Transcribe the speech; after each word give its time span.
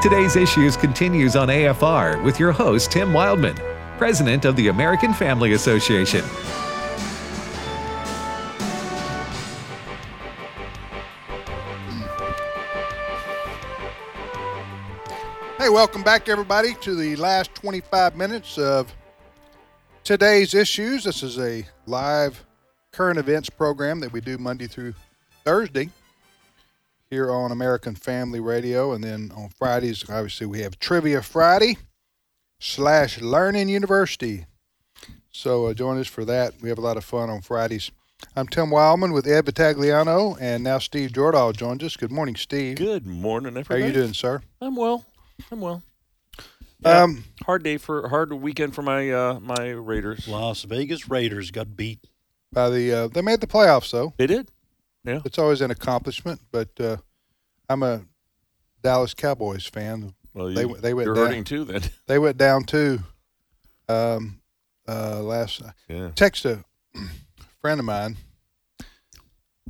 Today's 0.00 0.36
Issues 0.36 0.76
continues 0.76 1.34
on 1.34 1.48
AFR 1.48 2.22
with 2.22 2.38
your 2.38 2.52
host, 2.52 2.92
Tim 2.92 3.10
Wildmon, 3.10 3.58
President 3.98 4.44
of 4.44 4.54
the 4.54 4.68
American 4.68 5.12
Family 5.12 5.52
Association. 5.54 6.24
Hey, 15.58 15.68
welcome 15.68 16.02
back, 16.02 16.28
everybody, 16.28 16.74
to 16.80 16.94
the 16.94 17.16
last 17.16 17.54
25 17.56 18.16
minutes 18.16 18.56
of 18.56 18.94
today's 20.04 20.54
issues. 20.54 21.04
This 21.04 21.22
is 21.22 21.38
a 21.38 21.66
live 21.86 22.46
current 22.92 23.18
events 23.18 23.50
program 23.50 24.00
that 24.00 24.12
we 24.12 24.20
do 24.20 24.38
Monday 24.38 24.68
through 24.68 24.94
Thursday 25.44 25.90
here 27.10 27.30
on 27.30 27.50
American 27.52 27.94
Family 27.94 28.40
Radio. 28.40 28.92
And 28.92 29.02
then 29.02 29.32
on 29.36 29.48
Fridays, 29.48 30.04
obviously, 30.08 30.46
we 30.46 30.60
have 30.60 30.78
Trivia 30.78 31.22
Friday 31.22 31.78
slash 32.60 33.20
Learning 33.20 33.68
University. 33.68 34.46
So 35.30 35.66
uh, 35.66 35.74
join 35.74 35.98
us 35.98 36.08
for 36.08 36.24
that. 36.24 36.54
We 36.60 36.68
have 36.68 36.78
a 36.78 36.82
lot 36.82 36.96
of 36.96 37.04
fun 37.04 37.30
on 37.30 37.40
Fridays. 37.40 37.90
I'm 38.34 38.48
Tim 38.48 38.66
Wildmon 38.66 39.14
with 39.14 39.28
Ed 39.28 39.46
Vitagliano, 39.46 40.36
and 40.40 40.64
now 40.64 40.78
Steve 40.78 41.10
Jordahl 41.10 41.56
joins 41.56 41.84
us. 41.84 41.96
Good 41.96 42.10
morning, 42.10 42.34
Steve. 42.34 42.76
Good 42.76 43.06
morning, 43.06 43.54
How 43.54 43.60
everybody. 43.60 43.82
are 43.84 43.86
you 43.86 43.92
doing, 43.92 44.12
sir? 44.12 44.42
I'm 44.60 44.74
well. 44.74 45.06
I'm 45.52 45.60
well. 45.60 45.84
Um, 46.84 47.24
hard 47.44 47.62
day 47.62 47.76
for 47.76 48.08
hard 48.08 48.32
weekend 48.32 48.74
for 48.74 48.82
my 48.82 49.10
uh 49.10 49.38
my 49.40 49.70
Raiders. 49.70 50.26
Las 50.28 50.62
Vegas 50.62 51.08
Raiders 51.08 51.50
got 51.52 51.76
beat. 51.76 52.00
by 52.52 52.70
the 52.70 52.92
uh, 52.92 53.08
they 53.08 53.20
made 53.20 53.40
the 53.40 53.46
playoffs 53.48 53.90
though. 53.92 54.14
They 54.16 54.26
did. 54.28 54.48
Yeah. 55.04 55.20
It's 55.24 55.38
always 55.38 55.60
an 55.60 55.70
accomplishment, 55.70 56.40
but 56.50 56.68
uh, 56.80 56.96
I'm 57.68 57.82
a 57.82 58.02
Dallas 58.82 59.14
Cowboys 59.14 59.66
fan. 59.66 60.14
Well, 60.34 60.50
you, 60.50 60.54
They- 60.56 60.80
they 60.80 60.94
went 60.94 61.06
you're 61.06 61.14
down. 61.14 61.26
hurting 61.26 61.44
too 61.44 61.64
then. 61.64 61.82
They 62.06 62.18
went 62.18 62.36
down 62.36 62.64
too. 62.64 63.00
Um, 63.88 64.40
uh, 64.86 65.20
last 65.22 65.62
Yeah. 65.88 66.10
text 66.14 66.44
a 66.44 66.64
friend 67.60 67.78
of 67.80 67.86
mine. 67.86 68.16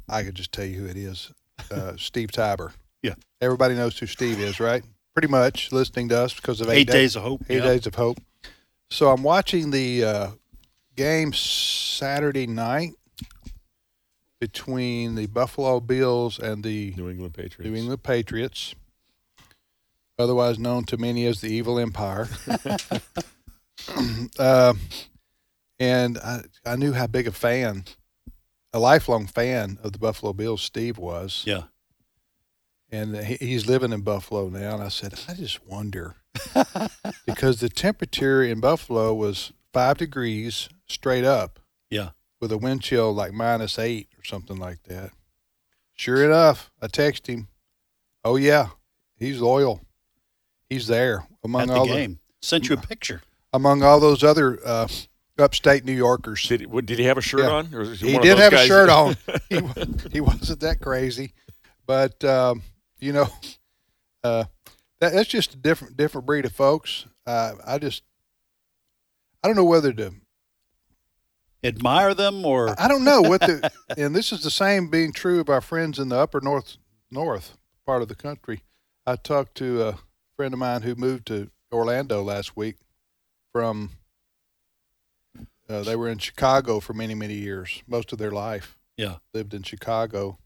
I 0.09 0.23
could 0.23 0.35
just 0.35 0.53
tell 0.53 0.65
you 0.65 0.81
who 0.81 0.87
it 0.87 0.97
is. 0.97 1.31
Uh, 1.71 1.93
Steve 1.97 2.31
Tybor. 2.31 2.73
Yeah. 3.03 3.15
Everybody 3.41 3.75
knows 3.75 3.99
who 3.99 4.07
Steve 4.07 4.41
is, 4.41 4.59
right? 4.59 4.83
Pretty 5.15 5.29
much 5.29 5.71
listening 5.73 6.09
to 6.11 6.19
us 6.19 6.35
because 6.35 6.61
of 6.61 6.69
Eight, 6.69 6.79
eight, 6.81 6.89
days 6.89 7.17
of 7.17 7.23
hope. 7.23 7.43
Eight 7.49 7.57
yeah. 7.59 7.65
Days 7.65 7.87
of 7.87 7.95
Hope. 7.97 8.19
So 8.91 9.11
I'm 9.11 9.23
watching 9.23 9.71
the 9.71 10.05
uh, 10.05 10.31
game 10.97 11.33
Saturday 11.33 12.47
night 12.47 12.93
between 14.41 15.15
the 15.15 15.27
Buffalo 15.27 15.81
Bills 15.81 16.39
and 16.39 16.63
the 16.63 16.95
New 16.97 17.09
England 17.09 17.35
Patriots. 17.35 17.65
New 17.65 17.75
England 17.75 18.03
Patriots, 18.03 18.75
otherwise 20.19 20.59
known 20.59 20.85
to 20.85 20.97
many 20.97 21.27
as 21.27 21.41
the 21.41 21.53
Evil 21.53 21.79
Empire. 21.79 22.29
uh, 24.39 24.75
and 25.79 26.19
I, 26.19 26.43
I 26.65 26.77
knew 26.77 26.93
how 26.93 27.07
big 27.07 27.27
a 27.27 27.33
fan, 27.33 27.85
a 28.73 28.79
lifelong 28.79 29.27
fan 29.27 29.79
of 29.83 29.93
the 29.93 29.99
Buffalo 29.99 30.33
Bills 30.33 30.63
Steve 30.63 30.99
was. 30.99 31.43
Yeah. 31.47 31.65
And 32.91 33.17
he, 33.17 33.37
he's 33.37 33.67
living 33.67 33.93
in 33.93 34.01
Buffalo 34.01 34.49
now. 34.49 34.75
And 34.75 34.83
I 34.83 34.89
said, 34.89 35.15
I 35.29 35.35
just 35.35 35.67
wonder 35.67 36.15
because 37.27 37.61
the 37.61 37.69
temperature 37.69 38.43
in 38.43 38.61
Buffalo 38.61 39.13
was 39.15 39.53
five 39.73 39.99
degrees 39.99 40.69
straight 40.87 41.25
up 41.25 41.61
Yeah. 41.91 42.11
With 42.41 42.53
a 42.53 42.59
wind 42.59 42.83
chill 42.83 43.13
like 43.13 43.33
minus 43.33 43.79
eight 43.79 44.09
or 44.19 44.25
something 44.25 44.57
like 44.59 44.83
that. 44.85 45.11
Sure 45.95 46.25
enough, 46.25 46.71
I 46.81 46.87
text 46.87 47.27
him. 47.27 47.49
Oh 48.25 48.37
yeah, 48.37 48.69
he's 49.17 49.41
loyal. 49.41 49.81
He's 50.69 50.87
there 50.87 51.27
among 51.43 51.63
At 51.63 51.69
the 51.69 51.75
all 51.75 51.87
game. 51.87 52.19
Sent 52.43 52.69
you 52.69 52.75
a 52.77 52.81
picture. 52.81 53.23
among 53.53 53.83
all 53.83 53.99
those 54.01 54.23
other 54.23 54.59
uh, 54.65 54.87
upstate 55.39 55.85
New 55.85 55.93
Yorkers. 55.93 56.47
Did 56.47 56.61
he, 56.61 56.67
what, 56.67 56.87
did 56.87 56.99
he 56.99 57.05
have 57.07 57.19
a 57.19 57.23
shirt 57.23 57.41
Yeah. 57.41 57.51
on? 57.51 57.75
Or 57.75 57.81
was 57.81 58.01
he 58.01 58.13
one 58.13 58.23
did 58.23 58.37
those 58.37 58.41
have 58.41 58.53
a 58.53 58.67
shirt 58.67 58.89
on. 58.91 59.17
he, 59.49 59.61
he 60.13 60.21
wasn't 60.21 60.61
that 60.61 60.81
crazy, 60.81 61.33
but 61.87 62.23
um, 62.25 62.63
you 63.01 63.13
know, 63.13 63.29
uh, 64.23 64.45
that, 65.01 65.13
that's 65.13 65.29
just 65.29 65.55
a 65.55 65.57
different 65.57 65.97
different 65.97 66.27
breed 66.27 66.45
of 66.45 66.53
folks. 66.53 67.07
Uh, 67.27 67.55
I 67.67 67.79
just 67.79 68.03
I 69.43 69.49
don't 69.49 69.57
know 69.57 69.65
whether 69.65 69.93
to 69.93 70.13
Admire 71.65 72.15
them 72.15 72.45
or 72.47 72.75
I 72.81 72.87
don't 72.87 73.05
know 73.05 73.21
what 73.21 73.41
the, 73.41 73.71
and 73.97 74.15
this 74.15 74.33
is 74.33 74.43
the 74.43 74.51
same 74.51 74.89
being 74.89 75.13
true 75.13 75.41
of 75.41 75.49
our 75.49 75.61
friends 75.61 75.99
in 75.99 76.09
the 76.09 76.17
upper 76.17 76.41
north 76.41 76.77
north 77.11 77.57
part 77.85 78.03
of 78.03 78.09
the 78.09 78.15
country. 78.15 78.63
I 79.07 79.17
talked 79.17 79.57
to 79.57 79.83
a 79.83 79.99
friend 80.37 80.55
of 80.55 80.61
mine 80.61 80.83
who 80.83 80.95
moved 80.95 81.27
to 81.27 81.51
Orlando 81.73 82.23
last 82.23 82.57
week 82.57 82.77
from. 83.53 83.93
Uh, 85.69 85.83
they 85.83 85.97
were 85.97 86.09
in 86.09 86.19
Chicago 86.19 86.81
for 86.81 86.95
many 86.95 87.15
many 87.15 87.35
years, 87.35 87.83
most 87.87 88.13
of 88.13 88.19
their 88.19 88.31
life. 88.31 88.79
Yeah. 88.97 89.17
lived 89.35 89.55
in 89.55 89.63
Chicago. 89.63 90.39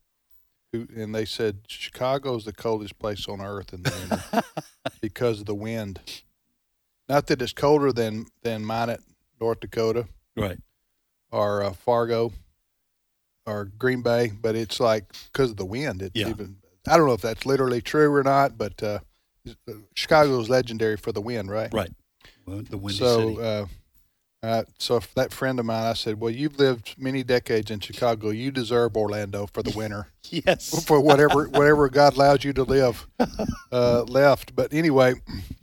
Who 0.73 0.89
and 0.97 1.15
they 1.15 1.27
said 1.27 1.59
Chicago 1.69 2.37
is 2.37 2.45
the 2.45 2.53
coldest 2.53 2.99
place 2.99 3.29
on 3.29 3.41
earth 3.41 3.75
in 3.75 3.83
the 3.83 3.93
winter 4.11 4.43
because 5.01 5.41
of 5.41 5.47
the 5.47 5.55
wind. 5.55 6.01
Not 7.09 7.27
that 7.27 7.43
it's 7.43 7.53
colder 7.53 7.93
than 7.93 8.27
than 8.43 8.65
Minot, 8.65 9.01
North 9.39 9.61
Dakota 9.61 10.07
right. 10.37 10.59
Or 11.33 11.63
uh, 11.63 11.73
Fargo 11.73 12.33
or 13.47 13.65
Green 13.79 14.03
Bay, 14.03 14.31
but 14.41 14.55
it's 14.55 14.79
like 14.79 15.05
because 15.33 15.51
of 15.51 15.57
the 15.57 15.65
wind. 15.65 16.03
It's 16.03 16.15
Yeah. 16.15 16.29
even. 16.31 16.57
I 16.89 16.97
don't 16.97 17.07
know 17.07 17.13
if 17.15 17.23
that's 17.23 17.47
literally 17.47 17.81
true 17.81 18.13
or 18.13 18.23
not, 18.25 18.59
but 18.59 18.83
uh, 18.83 18.99
Chicago 19.95 20.41
is 20.41 20.49
legendary 20.51 20.97
for 20.97 21.13
the 21.13 21.21
wind, 21.21 21.51
right? 21.51 21.73
Right. 21.73 21.93
Well, 22.47 22.63
The 22.69 22.77
windy 22.77 22.99
so, 22.99 23.35
city. 23.37 23.43
uh, 23.43 23.67
uh, 24.45 24.65
so 24.79 25.01
that 25.15 25.33
friend 25.33 25.61
of 25.61 25.67
mine, 25.67 25.85
I 25.85 25.93
said, 25.93 26.21
"Well, 26.21 26.33
you've 26.33 26.59
lived 26.59 26.97
many 26.99 27.23
decades 27.23 27.71
in 27.71 27.79
Chicago. 27.79 28.31
You 28.31 28.51
deserve 28.51 28.97
Orlando 28.97 29.47
for 29.47 29.63
the 29.63 29.71
winter, 29.77 30.09
yes. 30.25 30.85
for 30.87 31.01
whatever 31.01 31.45
whatever 31.49 31.89
God 31.89 32.15
allows 32.15 32.43
you 32.43 32.53
to 32.55 32.65
live 32.65 33.07
uh, 33.73 34.03
left." 34.09 34.57
But 34.57 34.73
anyway, 34.75 35.15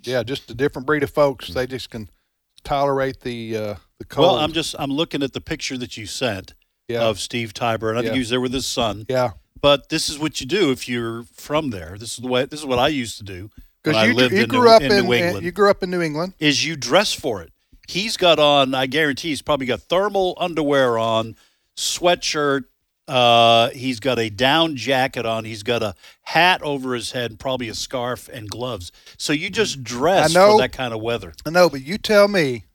yeah, 0.03 0.23
just 0.23 0.49
a 0.49 0.53
different 0.53 0.85
breed 0.85 1.03
of 1.03 1.09
folks. 1.09 1.49
They 1.49 1.67
just 1.67 1.89
can 1.89 2.09
tolerate 2.63 3.21
the 3.21 3.55
uh, 3.57 3.75
the 3.97 4.05
cold. 4.05 4.27
Well, 4.27 4.35
I'm 4.37 4.51
just 4.53 4.75
I'm 4.79 4.91
looking 4.91 5.23
at 5.23 5.33
the 5.33 5.41
picture 5.41 5.77
that 5.77 5.97
you 5.97 6.05
sent 6.05 6.53
yeah, 6.87 7.01
of 7.03 7.19
Steve 7.19 7.53
Tybor, 7.53 7.89
and 7.89 7.97
I 7.99 8.01
think 8.01 8.07
Yeah. 8.09 8.13
he 8.13 8.19
was 8.19 8.29
there 8.29 8.41
with 8.41 8.53
his 8.53 8.65
son. 8.65 9.05
yeah. 9.09 9.31
But 9.61 9.89
this 9.89 10.07
is 10.07 10.17
what 10.17 10.39
you 10.39 10.47
do 10.47 10.71
if 10.71 10.87
you're 10.87 11.23
from 11.33 11.69
there. 11.71 11.97
This 11.99 12.13
is 12.13 12.17
the 12.23 12.27
way. 12.27 12.45
This 12.45 12.61
is 12.61 12.65
what 12.65 12.79
I 12.79 12.87
used 12.87 13.17
to 13.17 13.23
do 13.25 13.49
Because 13.83 14.07
you, 14.07 14.13
lived 14.13 14.33
you 14.33 14.43
in, 14.43 14.47
grew 14.47 14.61
New, 14.63 14.69
up 14.69 14.81
in 14.81 14.91
in, 14.93 15.05
New 15.05 15.13
England. 15.13 15.45
you 15.45 15.51
grew 15.51 15.69
up 15.69 15.83
in 15.83 15.91
New 15.91 16.01
England. 16.01 16.33
is 16.39 16.65
you 16.65 16.77
dress 16.77 17.13
for 17.13 17.41
it. 17.41 17.51
He's 17.87 18.15
got 18.15 18.39
on, 18.39 18.73
I 18.73 18.85
guarantee 18.85 19.29
he's 19.29 19.41
probably 19.41 19.65
got 19.65 19.81
thermal 19.81 20.35
underwear 20.39 20.97
on, 20.97 21.35
sweatshirt. 21.75 22.65
Uh, 23.09 23.69
he's 23.71 23.99
got 23.99 24.19
a 24.19 24.29
down 24.29 24.75
jacket 24.75 25.25
on. 25.25 25.43
He's 25.43 25.63
got 25.63 25.81
a 25.81 25.95
hat 26.21 26.61
over 26.61 26.93
his 26.93 27.11
head, 27.11 27.39
probably 27.39 27.67
a 27.69 27.73
scarf 27.73 28.29
and 28.31 28.47
gloves. 28.49 28.91
So 29.17 29.33
you 29.33 29.49
just 29.49 29.83
dress 29.83 30.33
know. 30.33 30.53
for 30.53 30.61
that 30.61 30.71
kind 30.73 30.93
of 30.93 31.01
weather. 31.01 31.33
I 31.45 31.49
know, 31.49 31.69
but 31.69 31.81
you 31.81 31.97
tell 31.97 32.27
me, 32.27 32.65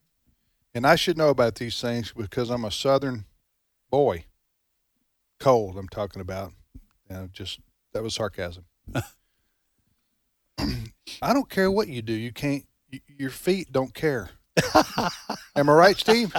and 0.74 0.86
I 0.86 0.96
should 0.96 1.16
know 1.16 1.28
about 1.28 1.54
these 1.54 1.80
things 1.80 2.12
because 2.12 2.50
I'm 2.50 2.64
a 2.64 2.70
Southern 2.72 3.26
boy. 3.90 4.24
Cold, 5.38 5.78
I'm 5.78 5.88
talking 5.88 6.20
about. 6.20 6.52
Uh, 7.08 7.26
just 7.32 7.60
that 7.92 8.02
was 8.02 8.14
sarcasm. 8.14 8.64
I 10.58 11.32
don't 11.32 11.48
care 11.50 11.70
what 11.70 11.88
you 11.88 12.02
do. 12.02 12.12
You 12.12 12.32
can't. 12.32 12.64
y- 12.92 13.00
Your 13.18 13.30
feet 13.30 13.70
don't 13.72 13.94
care. 13.94 14.30
Am 15.56 15.68
I 15.68 15.72
right, 15.72 15.96
Steve? 15.96 16.34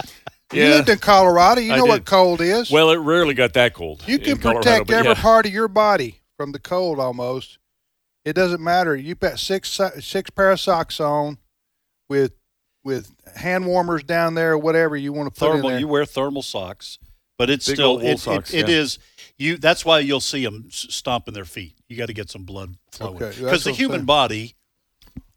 You 0.52 0.62
lived 0.64 0.88
in 0.88 0.98
Colorado. 0.98 1.60
You 1.60 1.72
I 1.72 1.76
know 1.76 1.84
what 1.86 2.04
cold 2.04 2.40
is. 2.40 2.70
Well, 2.70 2.90
it 2.90 2.96
rarely 2.96 3.34
got 3.34 3.52
that 3.54 3.74
cold. 3.74 4.02
You 4.06 4.18
can 4.18 4.38
Colorado, 4.38 4.60
protect 4.62 4.86
but 4.86 4.94
every 4.94 5.08
yeah. 5.12 5.20
part 5.20 5.46
of 5.46 5.52
your 5.52 5.68
body 5.68 6.20
from 6.36 6.52
the 6.52 6.58
cold 6.60 7.00
almost. 7.00 7.58
It 8.24 8.34
doesn't 8.34 8.62
matter. 8.62 8.94
You 8.96 9.14
put 9.16 9.38
six 9.38 9.80
six 10.00 10.30
pair 10.30 10.52
of 10.52 10.60
socks 10.60 11.00
on 11.00 11.38
with 12.08 12.32
with 12.84 13.12
hand 13.36 13.66
warmers 13.66 14.04
down 14.04 14.34
there 14.34 14.52
or 14.52 14.58
whatever 14.58 14.96
you 14.96 15.12
want 15.12 15.32
to 15.34 15.38
put 15.38 15.46
in 15.46 15.52
Thermal. 15.56 15.70
there. 15.70 15.78
You 15.80 15.88
wear 15.88 16.04
thermal 16.04 16.42
socks, 16.42 16.98
but 17.38 17.50
it's 17.50 17.66
Big 17.66 17.76
still 17.76 17.86
old 17.90 18.02
it, 18.02 18.10
it- 18.10 18.20
socks, 18.20 18.54
it 18.54 18.68
yeah. 18.68 18.74
is 18.76 18.98
you. 19.38 19.56
That's 19.56 19.84
why 19.84 19.98
you'll 20.00 20.20
see 20.20 20.44
them 20.44 20.66
stomping 20.70 21.34
their 21.34 21.44
feet. 21.44 21.74
You 21.88 21.96
got 21.96 22.06
to 22.06 22.14
get 22.14 22.30
some 22.30 22.44
blood 22.44 22.76
flowing 22.92 23.16
Okay, 23.22 23.36
because 23.40 23.64
the 23.64 23.72
human 23.72 23.98
saying. 24.00 24.06
body 24.06 24.54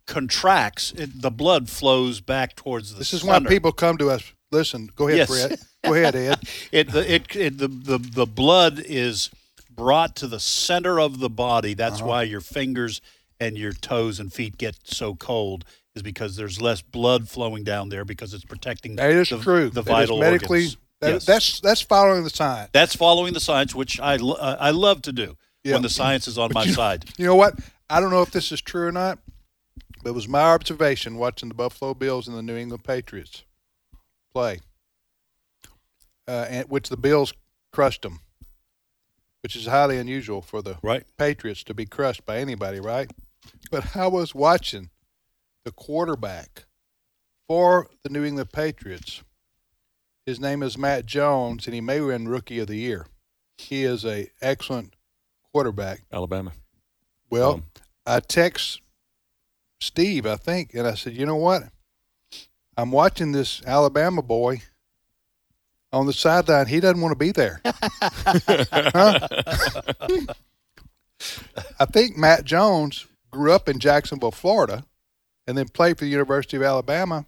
contracts. 0.08 0.92
It, 0.92 1.22
the 1.22 1.32
blood 1.32 1.70
flows 1.70 2.22
back 2.22 2.56
towards 2.56 2.94
the. 2.94 3.00
this 3.00 3.14
is 3.14 3.22
center. 3.22 3.44
why 3.46 3.50
people 3.50 3.72
come 3.72 3.98
to 3.98 4.10
us. 4.10 4.34
Listen, 4.52 4.90
go 4.96 5.08
ahead, 5.08 5.18
Yes. 5.20 5.30
Brett. 5.48 5.60
Go 5.84 5.94
ahead, 5.94 6.16
Ed. 6.16 6.40
it 6.72 6.92
the 6.92 7.14
it, 7.16 7.36
it 7.36 7.58
the, 7.58 7.68
the 7.68 7.98
the 7.98 8.26
blood 8.26 8.82
is 8.84 9.30
brought 9.70 10.16
to 10.18 10.28
the 10.28 10.40
center 10.40 11.00
of 11.00 11.20
the 11.20 11.30
body. 11.30 11.74
That's 11.74 11.98
Uh-huh. 12.00 12.08
why 12.10 12.24
your 12.24 12.42
fingers 12.42 13.02
and 13.40 13.58
your 13.58 13.72
toes 13.74 14.20
and 14.20 14.34
feet 14.34 14.58
get 14.58 14.76
so 14.84 15.16
cold 15.16 15.64
is 15.96 16.02
because 16.02 16.36
there's 16.36 16.60
less 16.62 16.82
blood 16.82 17.30
flowing 17.30 17.64
down 17.64 17.90
there 17.90 18.04
because 18.06 18.34
it's 18.34 18.44
protecting 18.44 18.96
That 18.98 19.12
is 19.12 19.30
the, 19.30 19.38
true. 19.40 19.70
the 19.70 19.82
That 19.82 19.92
is 19.92 19.96
vital 20.10 20.20
medically. 20.20 20.58
organs. 20.60 20.78
that- 21.02 21.12
Yes. 21.14 21.26
That's 21.26 21.60
that's 21.62 21.82
following 21.82 22.24
the 22.26 22.30
science. 22.30 22.70
That's 22.74 22.96
following 22.96 23.34
the 23.34 23.40
science, 23.40 23.74
which 23.74 24.00
I 24.02 24.16
uh, 24.18 24.58
I 24.60 24.72
love 24.72 25.02
to 25.04 25.14
do. 25.14 25.38
Yeah. 25.64 25.74
when 25.74 25.82
the 25.82 25.90
science 25.90 26.28
is 26.28 26.38
on 26.38 26.52
my 26.54 26.66
side. 26.68 27.06
You 27.18 27.26
know 27.26 27.36
what? 27.36 27.54
I 27.90 28.00
don't 28.00 28.12
know 28.12 28.22
if 28.22 28.32
this 28.32 28.52
is 28.52 28.62
true 28.62 28.88
or 28.88 28.92
not, 28.94 29.20
but 30.04 30.10
it 30.10 30.14
was 30.14 30.28
my 30.28 30.42
observation 30.42 31.18
watching 31.18 31.50
the 31.50 31.56
Buffalo 31.56 31.94
Bills 31.94 32.28
and 32.30 32.38
the 32.38 32.42
New 32.42 32.56
England 32.56 32.84
Patriots 32.86 33.44
play, 34.34 34.60
uh, 36.28 36.46
and 36.50 36.70
which 36.70 36.90
the 36.90 36.98
Bills 36.98 37.34
crushed 37.72 38.02
them, 38.04 38.20
which 39.42 39.56
is 39.56 39.66
highly 39.66 39.98
unusual 39.98 40.42
for 40.42 40.62
the 40.62 40.78
Right. 40.82 41.06
Patriots 41.18 41.64
to 41.66 41.74
be 41.74 41.86
crushed 41.86 42.26
by 42.26 42.38
anybody, 42.40 42.80
right? 42.80 43.12
But 43.72 43.96
I 43.96 44.08
was 44.08 44.36
watching 44.36 44.90
the 45.66 45.72
quarterback 45.72 46.66
for 47.48 47.90
the 48.04 48.10
New 48.10 48.24
England 48.24 48.52
Patriots. 48.52 49.24
His 50.26 50.40
name 50.40 50.62
is 50.62 50.78
Mac 50.78 51.06
Jones, 51.06 51.66
and 51.66 51.74
he 51.74 51.82
may 51.82 52.00
win 52.02 52.28
Rookie 52.28 52.60
of 52.60 52.68
the 52.68 52.76
Year. 52.78 53.08
He 53.58 53.84
is 53.84 54.06
a 54.06 54.30
excellent 54.42 54.94
quarterback. 55.52 56.04
Alabama. 56.12 56.52
Well, 57.30 57.54
Um, 57.54 57.66
I 58.06 58.20
text 58.20 58.82
Steve, 59.82 60.26
I 60.26 60.36
think, 60.36 60.74
and 60.74 60.88
I 60.88 60.94
said, 60.96 61.14
you 61.14 61.26
know 61.26 61.36
what? 61.36 61.64
I'm 62.80 62.92
watching 62.92 63.34
this 63.34 63.62
Alabama 63.66 64.22
boy 64.22 64.62
on 65.92 66.06
the 66.06 66.14
sideline. 66.14 66.68
He 66.68 66.80
doesn't 66.80 67.02
want 67.02 67.12
to 67.12 67.18
be 67.18 67.34
there. 67.34 67.60
I 71.78 71.86
think 71.92 72.16
Mac 72.18 72.46
Jones 72.46 73.06
grew 73.32 73.52
up 73.52 73.68
in 73.68 73.80
Jacksonville, 73.80 74.32
Florida, 74.32 74.86
and 75.46 75.58
then 75.58 75.68
played 75.68 75.98
for 75.98 76.06
the 76.06 76.10
University 76.10 76.56
of 76.56 76.64
Alabama. 76.64 77.26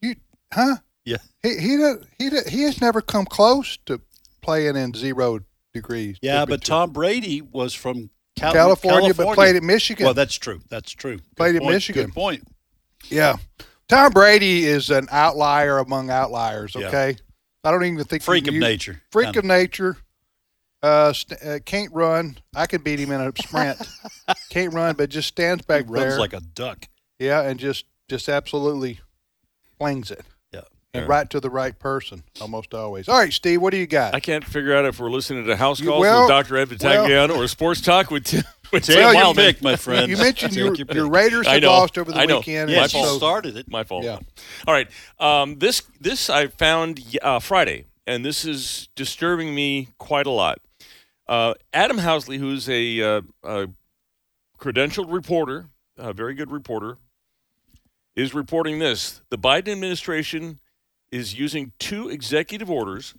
You, 0.00 0.14
huh? 0.52 0.76
Yeah. 1.04 1.16
He 1.42 1.58
he 1.58 1.76
does, 1.76 2.04
he 2.16 2.30
does, 2.30 2.46
he 2.46 2.62
has 2.62 2.80
never 2.80 3.00
come 3.00 3.26
close 3.26 3.76
to 3.86 4.00
playing 4.40 4.76
in 4.76 4.94
zero 4.94 5.40
degrees. 5.74 6.16
Yeah, 6.22 6.44
but. 6.44 6.62
Tom 6.62 6.92
Brady 6.92 7.42
was 7.42 7.74
from 7.74 8.10
Cal- 8.36 8.52
California, 8.52 9.12
but 9.14 9.34
played 9.34 9.56
at 9.56 9.64
Michigan. 9.64 10.04
Well, 10.04 10.14
that's 10.14 10.36
true. 10.36 10.60
That's 10.68 10.92
true. 10.92 11.16
Good 11.16 11.36
Played 11.36 11.56
at 11.56 11.62
point. 11.62 11.74
Michigan. 11.74 12.06
Good 12.06 12.14
point. 12.14 12.46
Yeah. 13.08 13.36
Tom 13.90 14.12
Brady 14.12 14.64
is 14.66 14.88
an 14.90 15.08
outlier 15.10 15.78
among 15.78 16.10
outliers, 16.10 16.74
Yeah. 16.74 16.86
okay? 16.88 17.16
I 17.64 17.70
don't 17.70 17.84
even 17.84 18.04
think 18.04 18.22
Freak 18.22 18.46
of 18.48 18.54
nature. 18.54 19.02
Freak 19.10 19.32
Kinda. 19.34 19.46
nature. 19.48 19.96
Uh, 20.82 21.12
st- 21.12 21.42
uh, 21.42 21.58
can't 21.66 21.92
run. 21.92 22.38
I 22.54 22.66
could 22.66 22.82
beat 22.82 22.98
him 23.00 23.10
in 23.12 23.20
a 23.20 23.32
sprint. 23.36 23.78
can't 24.48 24.72
run, 24.72 24.94
but 24.96 25.10
just 25.10 25.28
stands 25.28 25.64
He 25.64 25.66
back 25.66 25.84
runs 25.88 26.12
there. 26.12 26.18
like 26.18 26.32
a 26.32 26.40
duck. 26.40 26.88
yeah, 27.18 27.42
and 27.42 27.60
just 27.60 27.84
just 28.08 28.28
absolutely 28.30 29.00
flings 29.76 30.10
it. 30.10 30.24
Yeah. 30.92 31.00
And 31.02 31.08
Yeah. 31.08 31.14
right 31.16 31.30
to 31.30 31.38
the 31.40 31.50
right 31.50 31.78
person, 31.78 32.24
almost 32.40 32.74
always. 32.74 33.08
All 33.08 33.16
right, 33.16 33.32
Steve, 33.32 33.62
what 33.62 33.70
do 33.70 33.76
you 33.76 33.86
got? 33.86 34.12
I 34.14 34.18
can't 34.20 34.44
figure 34.44 34.74
out 34.74 34.84
if 34.86 34.98
we're 34.98 35.10
listening 35.10 35.44
to 35.46 35.56
House 35.56 35.80
Calls 35.80 36.00
well, 36.00 36.22
with 36.22 36.28
Dr. 36.30 36.56
Ed 36.56 36.68
Vitagliano 36.70 37.36
or 37.36 37.46
Sports 37.46 37.80
Talk 37.80 38.10
with 38.10 38.24
Tim, 38.24 38.42
with 38.72 38.84
Take 38.84 38.96
Tim 38.96 39.14
your 39.14 39.22
Wildmon. 39.24 39.36
pick, 39.36 39.62
my 39.62 39.76
friend. 39.76 40.10
you 40.10 40.16
mentioned 40.16 40.56
your, 40.56 40.74
your 40.74 40.86
your. 40.92 41.08
Raiders 41.08 41.46
I 41.46 41.54
had 41.54 41.62
lost 41.64 41.96
over 41.96 42.10
the 42.10 42.18
I 42.18 42.26
know. 42.26 42.38
weekend. 42.38 42.70
Yeah, 42.70 42.82
and 42.82 42.90
she 42.90 43.00
so- 43.02 43.16
started 43.18 43.56
it. 43.56 43.70
My 43.70 43.84
fault. 43.84 44.02
Yeah. 44.04 44.18
All 44.66 44.74
right. 44.74 44.88
Um, 45.20 45.58
this 45.60 45.82
this 46.00 46.28
I 46.28 46.48
found 46.48 47.00
uh, 47.22 47.38
Friday, 47.38 47.84
and 48.08 48.24
this 48.24 48.44
is 48.44 48.88
disturbing 48.96 49.54
me 49.54 49.88
quite 49.98 50.26
a 50.26 50.30
lot. 50.30 50.58
Uh, 51.28 51.54
Adam 51.72 51.98
Housley, 51.98 52.38
who's 52.38 52.68
a, 52.68 53.00
uh, 53.00 53.20
a 53.44 53.68
credentialed 54.58 55.12
reporter, 55.12 55.66
a 55.96 56.12
very 56.12 56.34
good 56.34 56.50
reporter, 56.50 56.96
is 58.16 58.34
reporting 58.34 58.80
this: 58.80 59.20
the 59.30 59.38
Biden 59.38 59.68
administration 59.68 60.58
is 61.10 61.38
using 61.38 61.72
two 61.78 62.08
executive 62.08 62.70
orders 62.70 63.14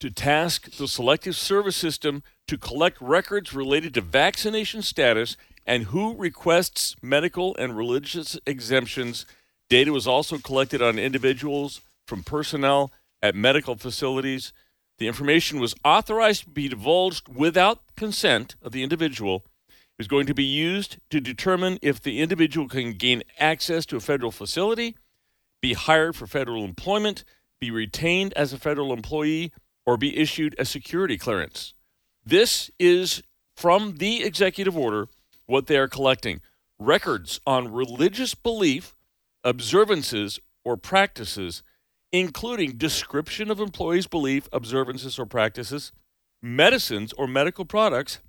to 0.00 0.10
task 0.10 0.76
the 0.76 0.88
Selective 0.88 1.36
Service 1.36 1.76
System 1.76 2.22
to 2.48 2.56
collect 2.58 3.00
records 3.00 3.52
related 3.54 3.94
to 3.94 4.00
vaccination 4.00 4.82
status 4.82 5.36
and 5.66 5.84
who 5.84 6.16
requests 6.16 6.96
medical 7.02 7.54
and 7.56 7.76
religious 7.76 8.38
exemptions. 8.46 9.26
Data 9.68 9.92
was 9.92 10.06
also 10.06 10.38
collected 10.38 10.82
on 10.82 10.98
individuals 10.98 11.82
from 12.06 12.24
personnel 12.24 12.90
at 13.22 13.34
medical 13.34 13.76
facilities. 13.76 14.52
The 14.98 15.06
information 15.06 15.60
was 15.60 15.74
authorized 15.84 16.44
to 16.44 16.50
be 16.50 16.68
divulged 16.68 17.28
without 17.28 17.82
consent 17.96 18.56
of 18.62 18.72
the 18.72 18.82
individual. 18.82 19.44
It 19.68 19.98
was 19.98 20.08
going 20.08 20.26
to 20.26 20.34
be 20.34 20.44
used 20.44 20.98
to 21.10 21.20
determine 21.20 21.78
if 21.82 22.00
the 22.00 22.20
individual 22.20 22.68
can 22.68 22.94
gain 22.94 23.22
access 23.38 23.84
to 23.86 23.96
a 23.96 24.00
federal 24.00 24.32
facility, 24.32 24.96
be 25.60 25.74
hired 25.74 26.16
for 26.16 26.26
federal 26.26 26.64
employment, 26.64 27.24
be 27.60 27.70
retained 27.70 28.32
as 28.34 28.52
a 28.52 28.58
federal 28.58 28.92
employee, 28.92 29.52
or 29.86 29.96
be 29.96 30.16
issued 30.16 30.54
a 30.58 30.64
security 30.64 31.18
clearance. 31.18 31.74
This 32.24 32.70
is 32.78 33.22
from 33.56 33.96
the 33.96 34.22
executive 34.22 34.76
order 34.76 35.08
what 35.46 35.66
they 35.66 35.76
are 35.76 35.88
collecting 35.88 36.40
records 36.78 37.40
on 37.46 37.72
religious 37.72 38.34
belief, 38.34 38.94
observances, 39.44 40.38
or 40.64 40.76
practices, 40.76 41.62
including 42.12 42.76
description 42.76 43.50
of 43.50 43.60
employees' 43.60 44.06
belief, 44.06 44.48
observances, 44.52 45.18
or 45.18 45.26
practices, 45.26 45.92
medicines 46.42 47.12
or 47.14 47.26
medical 47.26 47.64
products 47.64 48.20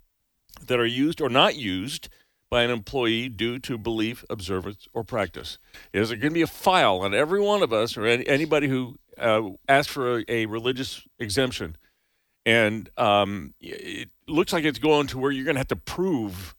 that 0.65 0.79
are 0.79 0.85
used 0.85 1.21
or 1.21 1.29
not 1.29 1.55
used 1.55 2.09
by 2.51 2.63
an 2.63 2.69
employee 2.69 3.29
due 3.29 3.57
to 3.57 3.77
belief, 3.77 4.25
observance, 4.29 4.87
or 4.93 5.03
practice. 5.05 5.57
Is 5.93 6.09
there 6.09 6.17
going 6.17 6.31
to 6.31 6.35
be 6.35 6.41
a 6.41 6.47
file 6.47 6.99
on 6.99 7.15
every 7.15 7.39
one 7.39 7.63
of 7.63 7.71
us 7.71 7.95
or 7.97 8.05
any, 8.05 8.27
anybody 8.27 8.67
who 8.67 8.99
uh, 9.17 9.51
asks 9.69 9.91
for 9.91 10.19
a, 10.19 10.25
a 10.27 10.45
religious 10.45 11.01
exemption? 11.17 11.77
And 12.45 12.89
um, 12.97 13.53
it 13.61 14.09
looks 14.27 14.51
like 14.51 14.65
it's 14.65 14.79
going 14.79 15.07
to 15.07 15.17
where 15.17 15.31
you're 15.31 15.45
going 15.45 15.55
to 15.55 15.61
have 15.61 15.67
to 15.69 15.75
prove 15.77 16.53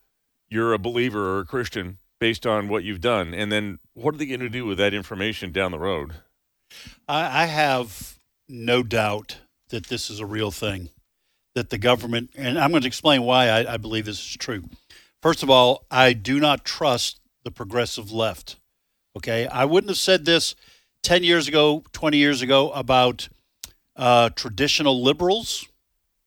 you're 0.49 0.73
a 0.73 0.79
believer 0.79 1.37
or 1.37 1.41
a 1.41 1.45
Christian 1.45 1.99
based 2.19 2.47
on 2.47 2.69
what 2.69 2.85
you've 2.85 3.01
done. 3.01 3.35
And 3.35 3.53
then 3.53 3.79
what 3.93 4.15
are 4.15 4.19
they 4.19 4.27
going 4.27 4.41
to 4.41 4.49
do 4.49 4.65
with 4.65 4.79
that 4.79 4.95
information 4.95 5.53
down 5.53 5.73
the 5.73 5.79
road? 5.79 6.13
I, 7.07 7.43
I 7.43 7.47
have 7.47 8.19
no 8.49 8.83
doubt 8.83 9.39
that 9.69 9.89
this 9.89 10.09
is 10.09 10.21
a 10.21 10.27
real 10.27 10.51
thing, 10.51 10.89
that 11.55 11.71
the 11.71 11.79
government, 11.79 12.31
and 12.35 12.59
I'm 12.59 12.71
going 12.71 12.83
to 12.83 12.89
explain 12.89 13.23
why 13.23 13.49
I, 13.49 13.75
I 13.75 13.77
believe 13.77 14.07
this 14.07 14.21
is 14.21 14.37
true. 14.37 14.65
First 15.23 15.45
of 15.45 15.49
all, 15.49 15.87
I 15.91 16.13
do 16.13 16.41
not 16.41 16.65
trust 16.65 17.21
the 17.45 17.53
progressive 17.53 18.11
left. 18.11 18.57
Okay. 19.17 19.47
I 19.47 19.65
wouldn't 19.65 19.91
have 19.91 19.99
said 19.99 20.25
this 20.25 20.57
10 21.05 21.23
years 21.23 21.49
ago, 21.49 21.85
20 21.93 22.17
years 22.17 22.43
ago 22.43 22.71
about 22.73 23.29
uh, 23.97 24.31
traditional 24.31 25.03
liberals. 25.03 25.67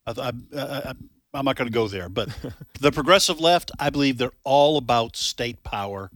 I, 0.08 0.14
I, 0.18 0.32
I, 0.58 0.94
I'm 1.34 1.46
not 1.46 1.58
going 1.58 1.68
to 1.68 1.74
go 1.74 1.88
there, 1.88 2.08
but 2.08 2.30
the 2.80 2.92
progressive 2.92 3.40
left, 3.40 3.72
I 3.80 3.90
believe 3.90 4.18
they're 4.18 4.32
all 4.44 4.78
about 4.78 5.18
state 5.18 5.64
power. 5.64 6.10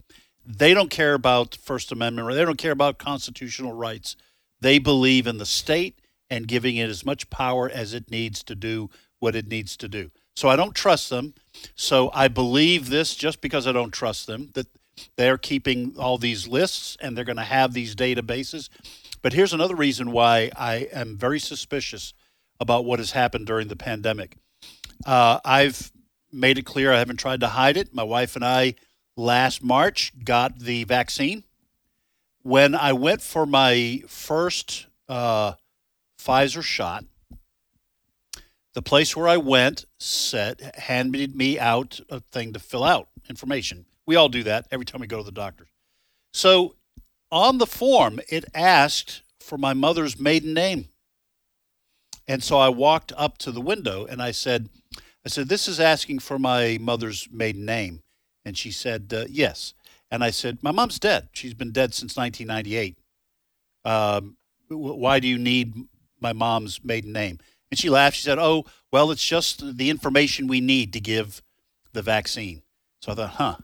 They 0.46 0.72
don't 0.72 0.90
care 0.90 1.14
about 1.14 1.56
First 1.56 1.92
Amendment. 1.92 2.28
or 2.28 2.34
They 2.34 2.44
don't 2.44 2.58
care 2.58 2.72
about 2.72 2.98
constitutional 2.98 3.72
rights. 3.72 4.16
They 4.60 4.78
believe 4.78 5.26
in 5.26 5.38
the 5.38 5.46
state 5.46 5.98
and 6.30 6.48
giving 6.48 6.76
it 6.76 6.88
as 6.88 7.04
much 7.04 7.28
power 7.28 7.68
as 7.68 7.92
it 7.92 8.10
needs 8.10 8.42
to 8.44 8.54
do 8.54 8.88
what 9.18 9.36
it 9.36 9.48
needs 9.48 9.76
to 9.76 9.88
do. 9.88 10.10
So 10.40 10.48
I 10.48 10.56
don't 10.56 10.74
trust 10.74 11.10
them. 11.10 11.34
So 11.74 12.10
I 12.14 12.28
believe 12.28 12.88
this 12.88 13.14
just 13.14 13.42
because 13.42 13.66
I 13.66 13.72
don't 13.72 13.90
trust 13.90 14.26
them 14.26 14.48
that 14.54 14.68
they're 15.18 15.36
keeping 15.36 15.96
all 15.98 16.16
these 16.16 16.48
lists 16.48 16.96
and 16.98 17.14
they're 17.14 17.26
going 17.26 17.36
to 17.36 17.42
have 17.42 17.74
these 17.74 17.94
databases. 17.94 18.70
But 19.20 19.34
here's 19.34 19.52
another 19.52 19.74
reason 19.74 20.12
why 20.12 20.50
I 20.56 20.88
am 20.94 21.18
very 21.18 21.40
suspicious 21.40 22.14
about 22.58 22.86
what 22.86 23.00
has 23.00 23.10
happened 23.10 23.48
during 23.48 23.68
the 23.68 23.76
pandemic. 23.76 24.34
Uh, 25.04 25.40
I've 25.44 25.92
made 26.32 26.56
it 26.56 26.64
clear 26.64 26.90
I 26.90 27.00
haven't 27.00 27.18
tried 27.18 27.40
to 27.40 27.48
hide 27.48 27.76
it. 27.76 27.92
My 27.92 28.02
wife 28.02 28.34
and 28.34 28.42
I 28.42 28.76
last 29.18 29.62
March 29.62 30.10
got 30.24 30.58
the 30.58 30.84
vaccine. 30.84 31.44
When 32.40 32.74
I 32.74 32.94
went 32.94 33.20
for 33.20 33.44
my 33.44 34.04
first 34.06 34.86
uh, 35.06 35.52
Pfizer 36.18 36.62
shot, 36.62 37.04
the 38.74 38.82
place 38.82 39.16
where 39.16 39.28
I 39.28 39.36
went 39.36 39.84
said 39.98 40.72
handed 40.76 41.34
me 41.34 41.58
out 41.58 42.00
a 42.08 42.20
thing 42.20 42.52
to 42.52 42.58
fill 42.58 42.84
out 42.84 43.08
information. 43.28 43.86
We 44.06 44.16
all 44.16 44.28
do 44.28 44.42
that 44.44 44.66
every 44.70 44.86
time 44.86 45.00
we 45.00 45.06
go 45.06 45.18
to 45.18 45.24
the 45.24 45.32
doctor. 45.32 45.66
So 46.32 46.76
on 47.30 47.58
the 47.58 47.66
form, 47.66 48.20
it 48.28 48.44
asked 48.54 49.22
for 49.40 49.58
my 49.58 49.74
mother's 49.74 50.18
maiden 50.18 50.54
name. 50.54 50.88
And 52.28 52.42
so 52.42 52.58
I 52.58 52.68
walked 52.68 53.12
up 53.16 53.38
to 53.38 53.50
the 53.50 53.60
window 53.60 54.06
and 54.06 54.22
I 54.22 54.30
said, 54.30 54.68
I 55.24 55.28
said, 55.28 55.48
this 55.48 55.66
is 55.68 55.80
asking 55.80 56.20
for 56.20 56.38
my 56.38 56.78
mother's 56.80 57.28
maiden 57.30 57.64
name. 57.64 58.02
And 58.44 58.56
she 58.56 58.70
said, 58.70 59.12
uh, 59.14 59.24
yes. 59.28 59.74
And 60.10 60.24
I 60.24 60.30
said, 60.30 60.58
my 60.62 60.70
mom's 60.70 60.98
dead. 60.98 61.28
She's 61.32 61.54
been 61.54 61.72
dead 61.72 61.92
since 61.94 62.16
1998. 62.16 62.96
Um, 63.84 64.36
why 64.68 65.20
do 65.20 65.28
you 65.28 65.38
need 65.38 65.74
my 66.20 66.32
mom's 66.32 66.82
maiden 66.84 67.12
name? 67.12 67.38
And 67.70 67.78
she 67.78 67.90
laughed. 67.90 68.16
She 68.16 68.22
said, 68.22 68.38
oh, 68.38 68.64
well, 68.92 69.10
it's 69.10 69.24
just 69.24 69.76
the 69.76 69.90
information 69.90 70.46
we 70.46 70.60
need 70.60 70.92
to 70.92 71.00
give 71.00 71.42
the 71.92 72.02
vaccine. 72.02 72.62
So 73.02 73.12
I 73.12 73.14
thought, 73.14 73.30
huh. 73.30 73.56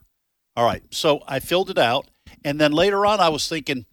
All 0.54 0.64
right. 0.64 0.82
So 0.90 1.22
I 1.26 1.40
filled 1.40 1.70
it 1.70 1.78
out. 1.78 2.06
And 2.44 2.60
then 2.60 2.72
later 2.72 3.04
on, 3.04 3.20
I 3.20 3.28
was 3.28 3.48
thinking, 3.48 3.86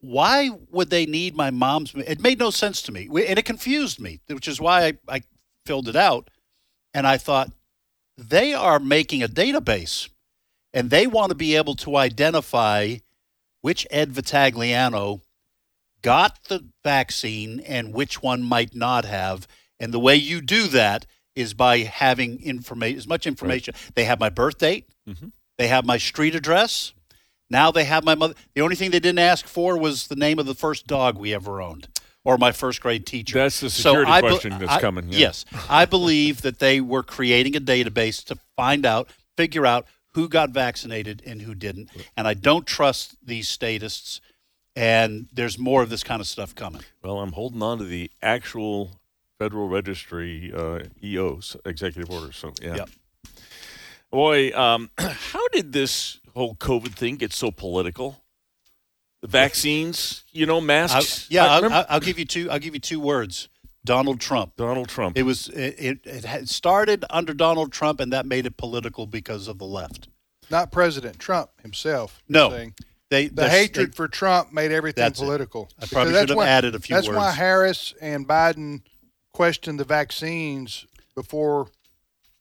why 0.00 0.50
would 0.70 0.90
they 0.90 1.04
need 1.06 1.36
my 1.36 1.50
mom's? 1.50 1.94
It 1.94 2.22
made 2.22 2.38
no 2.38 2.50
sense 2.50 2.80
to 2.82 2.92
me, 2.92 3.06
and 3.06 3.38
it 3.38 3.44
confused 3.44 4.00
me, 4.00 4.20
which 4.28 4.48
is 4.48 4.60
why 4.60 4.86
I, 4.86 4.98
I 5.08 5.22
filled 5.66 5.88
it 5.88 5.96
out, 5.96 6.30
and 6.94 7.06
I 7.06 7.18
thought 7.18 7.52
they 8.16 8.54
are 8.54 8.78
making 8.78 9.22
a 9.22 9.28
database, 9.28 10.08
and 10.72 10.88
they 10.88 11.06
want 11.06 11.30
to 11.30 11.34
be 11.34 11.54
able 11.54 11.74
to 11.76 11.96
identify 11.96 12.96
which 13.60 13.86
Ed 13.90 14.12
Vitagliano 14.12 15.20
got 16.02 16.44
the 16.44 16.64
vaccine 16.84 17.60
and 17.60 17.92
which 17.94 18.22
one 18.22 18.42
might 18.42 18.74
not 18.74 19.04
have. 19.04 19.46
And 19.78 19.92
the 19.94 20.00
way 20.00 20.16
you 20.16 20.40
do 20.40 20.66
that 20.68 21.06
is 21.34 21.54
by 21.54 21.78
having 21.78 22.42
information, 22.42 22.98
as 22.98 23.06
much 23.08 23.26
information. 23.26 23.74
They 23.94 24.04
have 24.04 24.20
my 24.20 24.28
birth 24.30 24.58
date. 24.58 24.86
Mhm. 25.08 25.32
They 25.58 25.68
have 25.68 25.84
my 25.84 25.98
street 25.98 26.34
address. 26.34 26.92
Now 27.48 27.70
they 27.70 27.84
have 27.84 28.04
my 28.04 28.14
mother. 28.14 28.34
The 28.54 28.60
only 28.62 28.76
thing 28.76 28.90
they 28.90 29.00
didn't 29.00 29.18
ask 29.18 29.46
for 29.46 29.76
was 29.76 30.06
the 30.08 30.16
name 30.16 30.38
of 30.38 30.46
the 30.46 30.54
first 30.54 30.86
dog 30.86 31.18
we 31.18 31.34
ever 31.34 31.60
owned, 31.60 31.88
or 32.24 32.38
my 32.38 32.52
first 32.52 32.80
grade 32.80 33.06
teacher. 33.06 33.38
That's 33.38 33.60
the 33.60 33.70
So 33.70 33.90
security 33.90 34.12
be- 34.12 34.28
question 34.28 34.58
that's 34.58 34.72
I- 34.72 34.80
coming. 34.80 35.08
yeah. 35.12 35.18
Yes, 35.18 35.44
I 35.68 35.84
believe 35.84 36.42
that 36.42 36.58
they 36.60 36.80
were 36.80 37.02
creating 37.02 37.56
a 37.56 37.60
database 37.60 38.22
to 38.26 38.38
find 38.56 38.84
out, 38.86 39.08
figure 39.36 39.66
out 39.66 39.86
who 40.14 40.28
got 40.28 40.50
vaccinated 40.50 41.22
and 41.26 41.42
who 41.42 41.54
didn't. 41.54 41.90
And 42.16 42.26
I 42.28 42.34
don't 42.34 42.66
trust 42.66 43.14
these 43.24 43.48
statists. 43.48 44.20
And 44.76 45.28
there's 45.32 45.58
more 45.58 45.82
of 45.82 45.90
this 45.90 46.04
kind 46.04 46.20
of 46.20 46.26
stuff 46.26 46.54
coming. 46.54 46.82
Well, 47.02 47.18
I'm 47.18 47.32
holding 47.32 47.62
on 47.62 47.78
to 47.78 47.84
the 47.84 48.10
actual 48.22 49.00
Federal 49.38 49.68
Registry 49.68 50.52
uh, 50.54 50.80
EOs, 51.02 51.56
executive 51.64 52.10
orders. 52.10 52.36
So, 52.36 52.52
yeah. 52.62 52.76
Yep. 52.76 52.90
Boy, 54.10 54.52
um, 54.52 54.90
how 54.98 55.46
did 55.48 55.72
this 55.72 56.20
whole 56.34 56.54
COVID 56.54 56.94
thing 56.94 57.16
get 57.16 57.32
so 57.32 57.50
political? 57.50 58.22
The 59.22 59.28
vaccines, 59.28 60.24
you 60.32 60.46
know, 60.46 60.58
I, 60.58 60.60
masks. 60.60 61.26
yeah, 61.30 61.44
I 61.44 61.48
I'll, 61.48 61.62
remember- 61.62 61.76
I'll, 61.76 61.86
I'll 61.96 62.00
give 62.00 62.18
you 62.18 62.24
two. 62.24 62.50
I'll 62.50 62.58
give 62.58 62.74
you 62.74 62.80
two 62.80 63.00
words. 63.00 63.48
Donald 63.84 64.20
Trump. 64.20 64.56
Donald 64.56 64.88
Trump. 64.88 65.16
It 65.16 65.22
was 65.22 65.48
it, 65.48 65.74
it, 65.78 65.98
it 66.04 66.24
had 66.24 66.48
started 66.48 67.04
under 67.10 67.32
Donald 67.32 67.72
Trump, 67.72 68.00
and 68.00 68.12
that 68.12 68.26
made 68.26 68.46
it 68.46 68.56
political 68.56 69.06
because 69.06 69.48
of 69.48 69.58
the 69.58 69.64
left. 69.64 70.08
Not 70.50 70.70
President 70.72 71.18
Trump 71.18 71.50
himself. 71.62 72.22
No. 72.28 72.50
saying. 72.50 72.74
They 73.10 73.26
The 73.26 73.48
hatred 73.50 73.92
they- 73.92 73.96
for 73.96 74.08
Trump 74.08 74.52
made 74.52 74.70
everything 74.72 75.02
That's 75.02 75.20
it. 75.20 75.24
political. 75.24 75.68
I 75.80 75.86
probably 75.86 76.14
should 76.14 76.28
have 76.30 76.36
why- 76.38 76.46
added 76.48 76.74
a 76.74 76.80
few 76.80 76.94
That's 76.96 77.08
why. 77.08 77.32
Harris 77.32 77.92
and 78.00 78.26
Biden 78.26 78.82
questioned 79.32 79.78
the 79.80 79.84
vaccines 79.84 80.86
before 81.14 81.68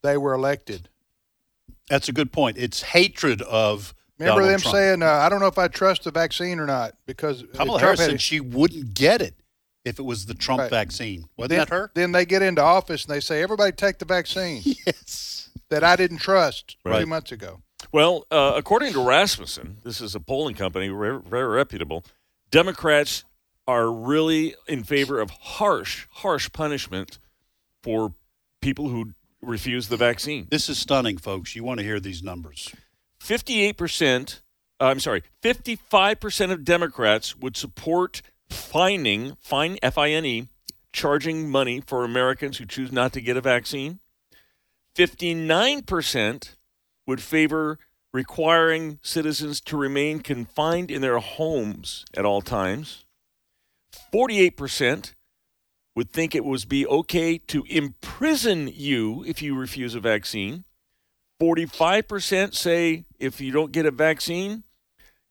they 0.03 0.15
were 0.17 0.33
elected. 0.33 0.87
that's 1.89 2.07
a 2.07 2.11
good 2.13 2.31
point. 2.31 2.55
It's 2.57 2.83
hatred 2.83 3.41
of. 3.41 3.95
Remember 4.19 4.41
Donald 4.41 4.53
them 4.53 4.61
Trump. 4.61 4.75
saying, 4.75 5.01
uh, 5.01 5.07
"I 5.07 5.29
don't 5.29 5.39
know 5.39 5.47
if 5.47 5.57
I 5.57 5.67
trust 5.69 6.03
the 6.03 6.11
vaccine 6.11 6.59
or 6.59 6.65
not," 6.67 6.93
because 7.07 7.43
Kamala 7.53 7.79
Trump 7.79 7.97
Harris 7.97 7.99
said 8.11 8.21
she 8.21 8.39
wouldn't 8.39 8.93
get 8.93 9.21
it 9.23 9.33
if 9.85 9.97
it 9.97 10.03
was 10.03 10.25
the 10.27 10.33
Trump 10.35 10.59
Right. 10.61 10.69
vaccine. 10.69 11.25
Wasn't 11.35 11.49
then, 11.49 11.59
that 11.59 11.69
her? 11.69 11.89
Then 11.95 12.11
they 12.11 12.25
get 12.25 12.41
into 12.43 12.61
office 12.61 13.05
and 13.05 13.15
they 13.15 13.21
say, 13.21 13.41
"Everybody 13.41 13.71
take 13.71 13.97
the 13.97 14.05
vaccine 14.05 14.61
Yes. 14.85 15.49
that 15.69 15.83
I 15.83 15.95
didn't 15.95 16.17
trust 16.19 16.75
Right. 16.85 16.99
two 16.99 17.05
months 17.07 17.31
ago." 17.31 17.61
Well, 17.91 18.25
uh, 18.29 18.53
according 18.55 18.93
to 18.93 19.03
Rasmussen, 19.03 19.77
this 19.83 19.99
is 19.99 20.13
a 20.13 20.19
polling 20.19 20.55
company, 20.55 20.89
very, 20.89 21.19
very 21.19 21.47
reputable. 21.47 22.05
Democrats 22.51 23.23
are 23.67 23.91
really 23.91 24.55
in 24.67 24.83
favor 24.83 25.19
of 25.19 25.31
harsh, 25.31 26.05
harsh 26.11 26.51
punishment 26.51 27.17
for 27.81 28.13
people 28.61 28.89
who 28.89 29.13
refuse 29.41 29.87
the 29.87 29.97
vaccine. 29.97 30.47
This 30.51 30.69
is 30.69 30.77
stunning, 30.77 31.17
folks. 31.17 31.55
You 31.55 31.63
want 31.63 31.79
to 31.79 31.83
hear 31.83 31.99
these 31.99 32.21
numbers. 32.21 32.73
58%, 33.21 34.39
uh, 34.79 34.85
I'm 34.85 34.99
sorry, 34.99 35.23
55% 35.41 36.51
of 36.51 36.63
Democrats 36.63 37.37
would 37.37 37.57
support 37.57 38.21
fining, 38.49 39.35
fine, 39.41 39.77
F 39.81 39.97
I 39.97 40.11
N 40.11 40.25
E, 40.25 40.47
charging 40.93 41.49
money 41.49 41.81
for 41.81 42.03
Americans 42.03 42.57
who 42.57 42.65
choose 42.65 42.91
not 42.91 43.13
to 43.13 43.21
get 43.21 43.37
a 43.37 43.41
vaccine. 43.41 43.99
59% 44.95 46.55
would 47.09 47.21
favor 47.21 47.77
requiring 48.13 48.99
citizens 49.01 49.59
to 49.61 49.75
remain 49.77 50.19
confined 50.19 50.89
in 50.89 51.01
their 51.01 51.19
homes 51.19 52.05
at 52.15 52.25
all 52.25 52.41
times. 52.41 53.03
48% 54.13 55.13
would 55.95 56.11
think 56.11 56.33
it 56.33 56.45
would 56.45 56.69
be 56.69 56.87
okay 56.87 57.37
to 57.37 57.63
imprison 57.67 58.71
you 58.73 59.23
if 59.27 59.41
you 59.41 59.55
refuse 59.55 59.95
a 59.95 59.99
vaccine. 59.99 60.63
45% 61.41 62.55
say 62.55 63.05
if 63.19 63.41
you 63.41 63.51
don't 63.51 63.71
get 63.71 63.85
a 63.85 63.91
vaccine, 63.91 64.63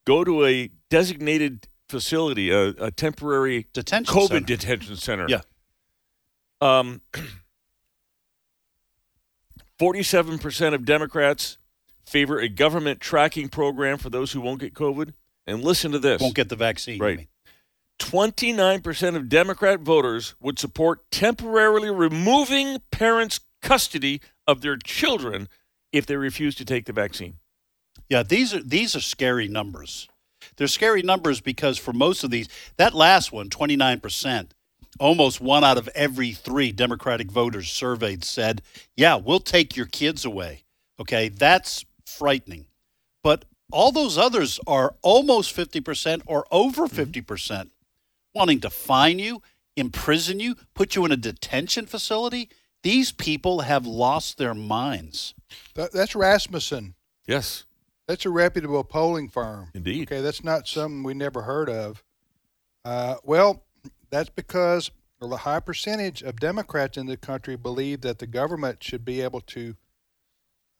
go 0.04 0.25
to 0.25 0.44
a 0.44 0.70
designated 0.90 1.68
facility, 1.88 2.50
a, 2.50 2.68
a 2.78 2.90
temporary 2.90 3.66
Detention 3.73 4.14
COVID 4.14 4.28
center. 4.28 4.47
detention 4.47 4.97
center. 4.97 5.26
Yeah. 5.28 5.40
Um, 6.61 7.02
47% 9.80 10.75
of 10.75 10.85
Democrats 10.85 11.56
favor 12.08 12.38
a 12.38 12.48
government 12.48 13.00
tracking 13.00 13.48
program 13.48 13.98
for 13.98 14.10
those 14.10 14.32
who 14.32 14.40
won't 14.40 14.60
get 14.60 14.74
COVID. 14.74 15.12
And 15.46 15.62
listen 15.64 15.92
to 15.92 15.98
this. 15.98 16.20
Won't 16.20 16.34
get 16.34 16.50
the 16.50 16.56
vaccine. 16.56 16.98
Right. 16.98 17.28
29% 17.98 19.16
of 19.16 19.28
Democrat 19.28 19.80
voters 19.80 20.34
would 20.40 20.58
support 20.58 21.10
temporarily 21.10 21.90
removing 21.90 22.78
parents' 22.90 23.40
custody 23.62 24.20
of 24.46 24.60
their 24.60 24.76
children 24.76 25.48
if 25.92 26.06
they 26.06 26.16
refuse 26.16 26.54
to 26.56 26.64
take 26.64 26.84
the 26.84 26.92
vaccine. 26.92 27.34
Yeah, 28.08 28.22
these 28.22 28.54
are 28.54 28.62
these 28.62 28.94
are 28.94 29.00
scary 29.00 29.48
numbers. 29.48 30.08
They're 30.56 30.66
scary 30.66 31.02
numbers 31.02 31.40
because 31.40 31.78
for 31.78 31.92
most 31.92 32.24
of 32.24 32.30
these, 32.30 32.48
that 32.76 32.94
last 32.94 33.32
one, 33.32 33.48
29%, 33.48 34.48
almost 34.98 35.40
one 35.40 35.64
out 35.64 35.78
of 35.78 35.88
every 35.94 36.32
three 36.32 36.72
Democratic 36.72 37.30
voters 37.30 37.70
surveyed 37.70 38.24
said, 38.24 38.62
yeah, 38.96 39.16
we'll 39.16 39.40
take 39.40 39.76
your 39.76 39.86
kids 39.86 40.24
away. 40.24 40.64
Okay, 41.00 41.28
that's 41.28 41.84
frightening. 42.18 42.66
But 43.22 43.44
all 43.70 43.92
those 43.92 44.16
others 44.18 44.58
are 44.66 44.94
almost 45.02 45.54
50% 45.54 46.22
or 46.26 46.46
over 46.50 46.87
50% 46.87 47.70
wanting 48.34 48.60
to 48.60 48.70
fine 48.70 49.18
you, 49.18 49.42
imprison 49.76 50.40
you, 50.40 50.54
put 50.75 50.94
you 50.96 51.04
in 51.04 51.12
a 51.12 51.16
detention 51.16 51.87
facility. 51.87 52.48
These 52.82 53.12
people 53.12 53.60
have 53.60 53.87
lost 53.87 54.38
their 54.38 54.54
minds. 54.54 55.34
That, 55.75 55.92
that's 55.92 56.14
Rasmussen. 56.14 56.94
Yes, 57.26 57.64
That's 58.06 58.25
a 58.25 58.30
reputable 58.30 58.84
polling 58.84 59.28
firm. 59.28 59.70
indeed. 59.75 60.10
Okay, 60.10 60.22
that's 60.22 60.42
not 60.42 60.66
something 60.66 61.02
we 61.02 61.12
never 61.14 61.42
heard 61.42 61.68
of. 61.68 62.02
Uh, 62.84 63.16
well, 63.22 63.64
that's 64.10 64.30
because 64.30 64.90
a 65.20 65.37
high 65.37 65.60
percentage 65.60 66.22
of 66.22 66.40
Democrats 66.40 66.96
in 66.96 67.06
the 67.06 67.16
country 67.18 67.56
believe 67.56 68.00
that 68.02 68.18
the 68.18 68.26
government 68.26 68.82
should 68.82 69.04
be 69.04 69.20
able 69.20 69.40
to 69.42 69.75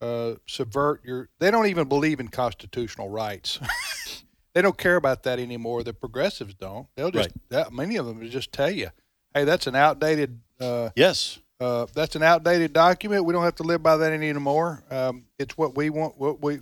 uh, 0.01 0.35
subvert 0.47 1.03
your. 1.03 1.29
They 1.39 1.51
don't 1.51 1.67
even 1.67 1.87
believe 1.87 2.19
in 2.19 2.27
constitutional 2.27 3.09
rights. 3.09 3.59
they 4.53 4.61
don't 4.61 4.77
care 4.77 4.95
about 4.95 5.23
that 5.23 5.39
anymore. 5.39 5.83
The 5.83 5.93
progressives 5.93 6.53
don't. 6.53 6.87
They'll 6.95 7.11
just 7.11 7.31
that, 7.49 7.71
many 7.73 7.97
of 7.97 8.05
them 8.05 8.19
will 8.19 8.27
just 8.29 8.51
tell 8.51 8.71
you, 8.71 8.89
"Hey, 9.33 9.43
that's 9.43 9.67
an 9.67 9.75
outdated." 9.75 10.39
Uh, 10.59 10.89
Yes. 10.95 11.39
uh, 11.59 11.85
that's 11.93 12.15
an 12.15 12.23
outdated 12.23 12.73
document. 12.73 13.25
We 13.25 13.33
don't 13.33 13.43
have 13.43 13.55
to 13.55 13.63
live 13.63 13.81
by 13.83 13.97
that 13.97 14.11
anymore. 14.11 14.83
Um, 14.89 15.25
it's 15.37 15.57
what 15.57 15.75
we 15.75 15.89
want. 15.89 16.17
What 16.17 16.41
we. 16.41 16.59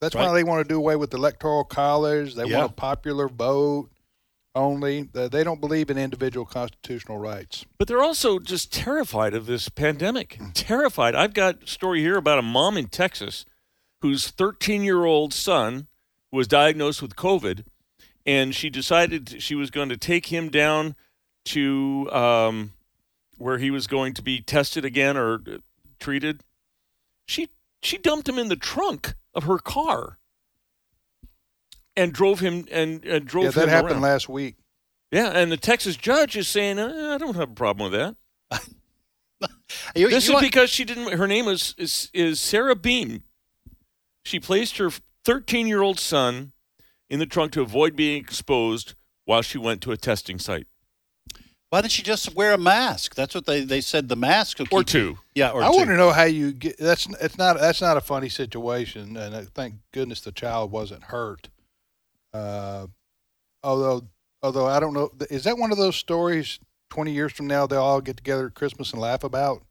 That's 0.00 0.14
why 0.14 0.32
they 0.32 0.44
want 0.44 0.62
to 0.66 0.68
do 0.72 0.76
away 0.76 0.94
with 0.96 1.10
the 1.10 1.16
electoral 1.16 1.64
college. 1.64 2.34
They 2.36 2.44
Yeah. 2.46 2.58
want 2.60 2.70
a 2.70 2.74
popular 2.74 3.28
vote 3.28 3.90
only. 4.58 5.04
They 5.04 5.28
they 5.28 5.44
don't 5.44 5.60
believe 5.60 5.88
in 5.88 5.96
individual 5.96 6.44
constitutional 6.44 7.18
rights. 7.18 7.64
But 7.78 7.88
they're 7.88 8.02
also 8.02 8.38
just 8.38 8.72
terrified 8.72 9.34
of 9.34 9.46
this 9.46 9.68
pandemic. 9.68 10.38
Terrified. 10.52 11.14
I've 11.14 11.34
got 11.34 11.62
a 11.62 11.66
story 11.66 12.00
here 12.00 12.16
about 12.16 12.38
a 12.38 12.42
mom 12.42 12.76
in 12.76 12.88
Texas 12.88 13.44
whose 14.02 14.28
13 14.28 14.82
year 14.82 15.04
old 15.04 15.32
son 15.32 15.86
was 16.30 16.46
diagnosed 16.46 17.00
with 17.00 17.16
COVID, 17.16 17.64
and 18.26 18.54
she 18.54 18.68
decided 18.68 19.40
she 19.42 19.54
was 19.54 19.70
going 19.70 19.88
to 19.88 19.96
take 19.96 20.26
him 20.26 20.50
down 20.50 20.94
to 21.46 22.10
um, 22.12 22.72
where 23.38 23.58
he 23.58 23.70
was 23.70 23.86
going 23.86 24.12
to 24.14 24.22
be 24.22 24.40
tested 24.40 24.84
again 24.84 25.16
or 25.16 25.34
uh, 25.34 25.58
treated. 25.98 26.42
She 27.26 27.48
she 27.82 27.96
dumped 27.96 28.28
him 28.28 28.38
in 28.38 28.48
the 28.48 28.56
trunk 28.56 29.14
of 29.34 29.44
her 29.44 29.58
car 29.58 30.18
and 31.98 32.12
drove 32.12 32.40
him 32.40 32.66
and, 32.70 33.04
and 33.04 33.26
drove 33.26 33.44
yeah, 33.44 33.50
that 33.50 33.62
him 33.64 33.68
happened 33.68 33.92
around. 33.92 34.02
last 34.02 34.28
week. 34.28 34.56
Yeah, 35.10 35.30
and 35.30 35.50
the 35.52 35.56
Texas 35.56 35.96
judge 35.96 36.36
is 36.36 36.48
saying, 36.48 36.78
uh, 36.78 37.12
I 37.14 37.18
don't 37.18 37.36
have 37.36 37.50
a 37.50 37.54
problem 37.54 37.90
with 37.90 37.98
that. 38.00 38.60
You- 39.94 40.08
This 40.08 40.26
you 40.26 40.30
is 40.30 40.34
want- 40.34 40.44
because 40.46 40.70
she 40.70 40.84
didn't. 40.84 41.12
Her 41.18 41.26
name 41.26 41.46
is 41.48 41.74
is, 41.78 42.10
is 42.14 42.40
Sarah 42.40 42.74
Beam. 42.76 43.22
She 44.24 44.40
placed 44.40 44.78
her 44.78 44.90
13 45.24 45.66
year 45.66 45.82
old 45.82 45.98
son 46.00 46.52
in 47.10 47.18
the 47.18 47.26
trunk 47.26 47.52
to 47.52 47.60
avoid 47.62 47.94
being 47.96 48.20
exposed 48.20 48.94
while 49.24 49.42
she 49.42 49.58
went 49.58 49.80
to 49.82 49.92
a 49.92 49.96
testing 49.96 50.38
site 50.38 50.66
Why 51.70 51.80
didn't 51.82 51.92
she 51.92 52.02
just 52.02 52.34
wear 52.34 52.52
a 52.54 52.58
mask? 52.58 53.14
That's 53.14 53.34
what 53.34 53.44
they, 53.46 53.62
they 53.64 53.80
said. 53.82 54.08
The 54.08 54.16
mask 54.16 54.58
will 54.58 54.66
or 54.70 54.80
keep- 54.80 54.86
two. 54.88 55.18
Yeah, 55.34 55.50
or 55.50 55.62
I 55.62 55.70
two. 55.70 55.76
want 55.76 55.88
to 55.90 55.96
know 55.96 56.10
how 56.10 56.24
you 56.24 56.52
get. 56.52 56.78
That's 56.78 57.06
it's 57.20 57.38
not 57.38 57.58
that's 57.58 57.80
not 57.80 57.96
a 57.96 58.00
funny 58.02 58.28
situation, 58.30 59.16
and 59.16 59.34
uh, 59.34 59.42
thank 59.54 59.74
goodness 59.92 60.20
the 60.20 60.32
child 60.32 60.70
wasn't 60.70 61.04
hurt. 61.04 61.48
Uh, 62.32 62.86
although 63.62 64.02
although 64.42 64.66
I 64.66 64.80
don't 64.80 64.94
know, 64.94 65.10
is 65.30 65.44
that 65.44 65.58
one 65.58 65.72
of 65.72 65.78
those 65.78 65.96
stories? 65.96 66.58
Twenty 66.90 67.12
years 67.12 67.32
from 67.32 67.46
now, 67.46 67.66
they'll 67.66 67.82
all 67.82 68.00
get 68.00 68.16
together 68.16 68.46
at 68.46 68.54
Christmas 68.54 68.92
and 68.92 69.00
laugh 69.00 69.22
about. 69.24 69.62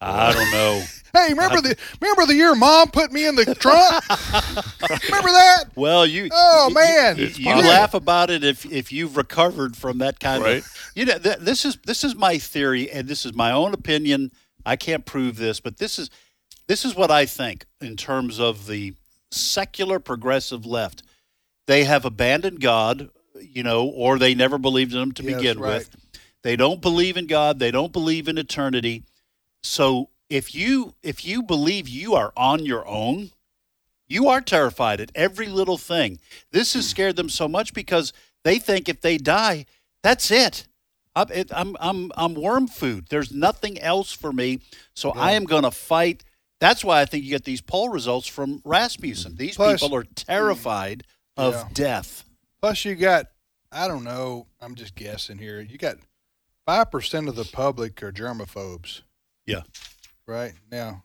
I 0.00 0.32
don't 0.32 0.50
know. 0.50 0.82
Hey, 1.16 1.28
remember 1.30 1.62
the 1.62 1.74
remember 1.98 2.26
the 2.26 2.34
year 2.34 2.54
Mom 2.54 2.90
put 2.90 3.10
me 3.10 3.26
in 3.26 3.36
the 3.36 3.54
trunk? 3.54 4.04
remember 5.08 5.30
that? 5.30 5.64
Well, 5.74 6.04
you. 6.04 6.28
Oh, 6.30 6.66
you- 6.68 6.74
man. 6.74 7.16
you, 7.16 7.26
you 7.28 7.54
laugh 7.54 7.94
about 7.94 8.28
it 8.28 8.44
if 8.44 8.66
if 8.70 8.92
you've 8.92 9.16
recovered 9.16 9.78
from 9.78 9.96
that 9.98 10.20
kind 10.20 10.42
Right. 10.42 10.58
of. 10.58 10.90
You 10.94 11.06
know, 11.06 11.18
th- 11.18 11.38
this 11.38 11.64
is 11.64 11.78
this 11.86 12.04
is 12.04 12.14
my 12.14 12.36
theory, 12.36 12.90
and 12.90 13.08
this 13.08 13.24
is 13.24 13.32
my 13.32 13.50
own 13.50 13.72
opinion. 13.72 14.30
I 14.66 14.76
can't 14.76 15.06
prove 15.06 15.36
this, 15.36 15.58
but 15.58 15.78
this 15.78 15.98
is 15.98 16.10
this 16.66 16.84
is 16.84 16.94
what 16.94 17.10
I 17.10 17.24
think 17.24 17.64
in 17.80 17.96
terms 17.96 18.38
of 18.38 18.66
the 18.66 18.92
secular 19.30 19.98
progressive 19.98 20.66
left. 20.66 21.02
They 21.66 21.84
have 21.84 22.04
abandoned 22.04 22.60
God, 22.60 23.10
you 23.40 23.62
know, 23.62 23.86
or 23.86 24.18
they 24.18 24.34
never 24.34 24.58
believed 24.58 24.92
in 24.94 25.00
Him 25.00 25.12
to 25.12 25.22
Yes, 25.22 25.36
begin 25.36 25.58
right. 25.58 25.78
with. 25.78 25.96
They 26.42 26.56
don't 26.56 26.80
believe 26.80 27.16
in 27.16 27.26
God. 27.26 27.58
They 27.58 27.70
don't 27.70 27.92
believe 27.92 28.28
in 28.28 28.38
eternity. 28.38 29.02
So 29.62 30.10
if 30.30 30.54
you 30.54 30.94
if 31.02 31.24
you 31.24 31.42
believe 31.42 31.88
you 31.88 32.14
are 32.14 32.32
on 32.36 32.64
your 32.64 32.86
own, 32.86 33.30
you 34.08 34.28
are 34.28 34.40
terrified 34.40 35.00
at 35.00 35.10
every 35.14 35.48
little 35.48 35.78
thing. 35.78 36.20
This 36.52 36.74
has 36.74 36.88
scared 36.88 37.16
them 37.16 37.28
so 37.28 37.48
much 37.48 37.74
because 37.74 38.12
they 38.44 38.58
think 38.60 38.88
if 38.88 39.00
they 39.00 39.18
die, 39.18 39.66
that's 40.02 40.30
it. 40.30 40.68
I'm 41.16 41.26
I'm 41.50 41.76
I'm, 41.80 42.12
I'm 42.16 42.34
worm 42.34 42.68
food. 42.68 43.06
There's 43.10 43.32
nothing 43.32 43.80
else 43.80 44.12
for 44.12 44.32
me. 44.32 44.60
So 44.94 45.10
I 45.10 45.32
am 45.32 45.44
going 45.44 45.64
to 45.64 45.70
fight. 45.72 46.22
That's 46.60 46.84
why 46.84 47.00
I 47.00 47.06
think 47.06 47.24
you 47.24 47.30
get 47.30 47.44
these 47.44 47.60
poll 47.60 47.88
results 47.88 48.28
from 48.28 48.62
Rasmussen. 48.64 49.34
These 49.36 49.56
Plus- 49.56 49.80
people 49.82 49.96
are 49.96 50.04
terrified 50.04 51.02
of 51.36 51.54
Yeah. 51.54 51.68
death. 51.72 52.24
Plus, 52.60 52.84
you 52.84 52.94
got 52.94 53.26
I 53.72 53.88
don't 53.88 54.04
know. 54.04 54.46
I'm 54.60 54.74
just 54.74 54.94
guessing 54.94 55.38
here. 55.38 55.60
You 55.60 55.76
got 55.76 55.96
five 56.64 56.90
percent 56.90 57.28
of 57.28 57.36
the 57.36 57.44
public 57.44 58.02
are 58.02 58.12
germaphobes. 58.12 59.02
Yeah. 59.44 59.62
Right 60.26 60.54
now, 60.72 61.04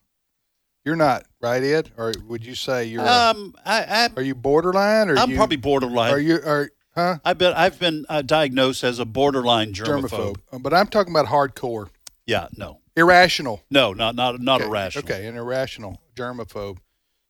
you're 0.85 0.95
not 0.95 1.25
right, 1.41 1.61
Ed, 1.61 1.91
or 1.97 2.13
would 2.27 2.43
you 2.45 2.55
say 2.55 2.85
you're? 2.85 3.07
Um, 3.07 3.53
I, 3.65 3.83
I 3.83 4.09
are 4.15 4.23
you 4.23 4.33
borderline, 4.35 5.09
or 5.09 5.17
I'm 5.17 5.29
you, 5.31 5.35
probably 5.35 5.57
borderline. 5.57 6.13
Are 6.13 6.19
you? 6.19 6.35
Are 6.43 6.71
huh? 6.95 7.17
I've 7.23 7.37
been 7.37 7.53
I've 7.53 7.77
been 7.77 8.05
uh, 8.09 8.21
diagnosed 8.23 8.83
as 8.83 8.97
a 8.99 9.05
borderline 9.05 9.73
germaphobe. 9.73 10.09
Germaphobe. 10.09 10.37
Uh, 10.51 10.59
But 10.59 10.73
I'm 10.73 10.87
talking 10.87 11.13
about 11.13 11.27
hardcore, 11.27 11.89
Yeah, 12.25 12.47
no, 12.57 12.79
irrational. 12.95 13.61
no, 13.69 13.93
not 13.93 14.15
not 14.15 14.39
not 14.41 14.61
okay. 14.61 14.69
irrational. 14.69 15.05
Okay, 15.05 15.27
an 15.27 15.35
irrational 15.35 16.01
germaphobe. 16.15 16.77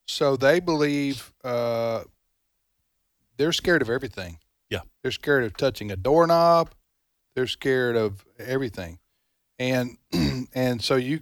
So 0.08 0.38
they 0.38 0.60
believe 0.62 1.34
uh, 1.44 2.04
they're 3.42 3.52
scared 3.52 3.82
of 3.82 3.90
everything. 3.90 4.38
Yeah. 4.70 4.82
They're 5.02 5.12
scared 5.12 5.44
of 5.44 5.58
touching 5.58 5.92
a 5.92 5.96
doorknob. 5.96 6.72
They're 7.36 7.48
scared 7.48 7.96
of 7.96 8.24
everything, 8.38 9.00
and 9.58 9.98
and 10.54 10.84
so 10.84 10.96
you, 10.96 11.22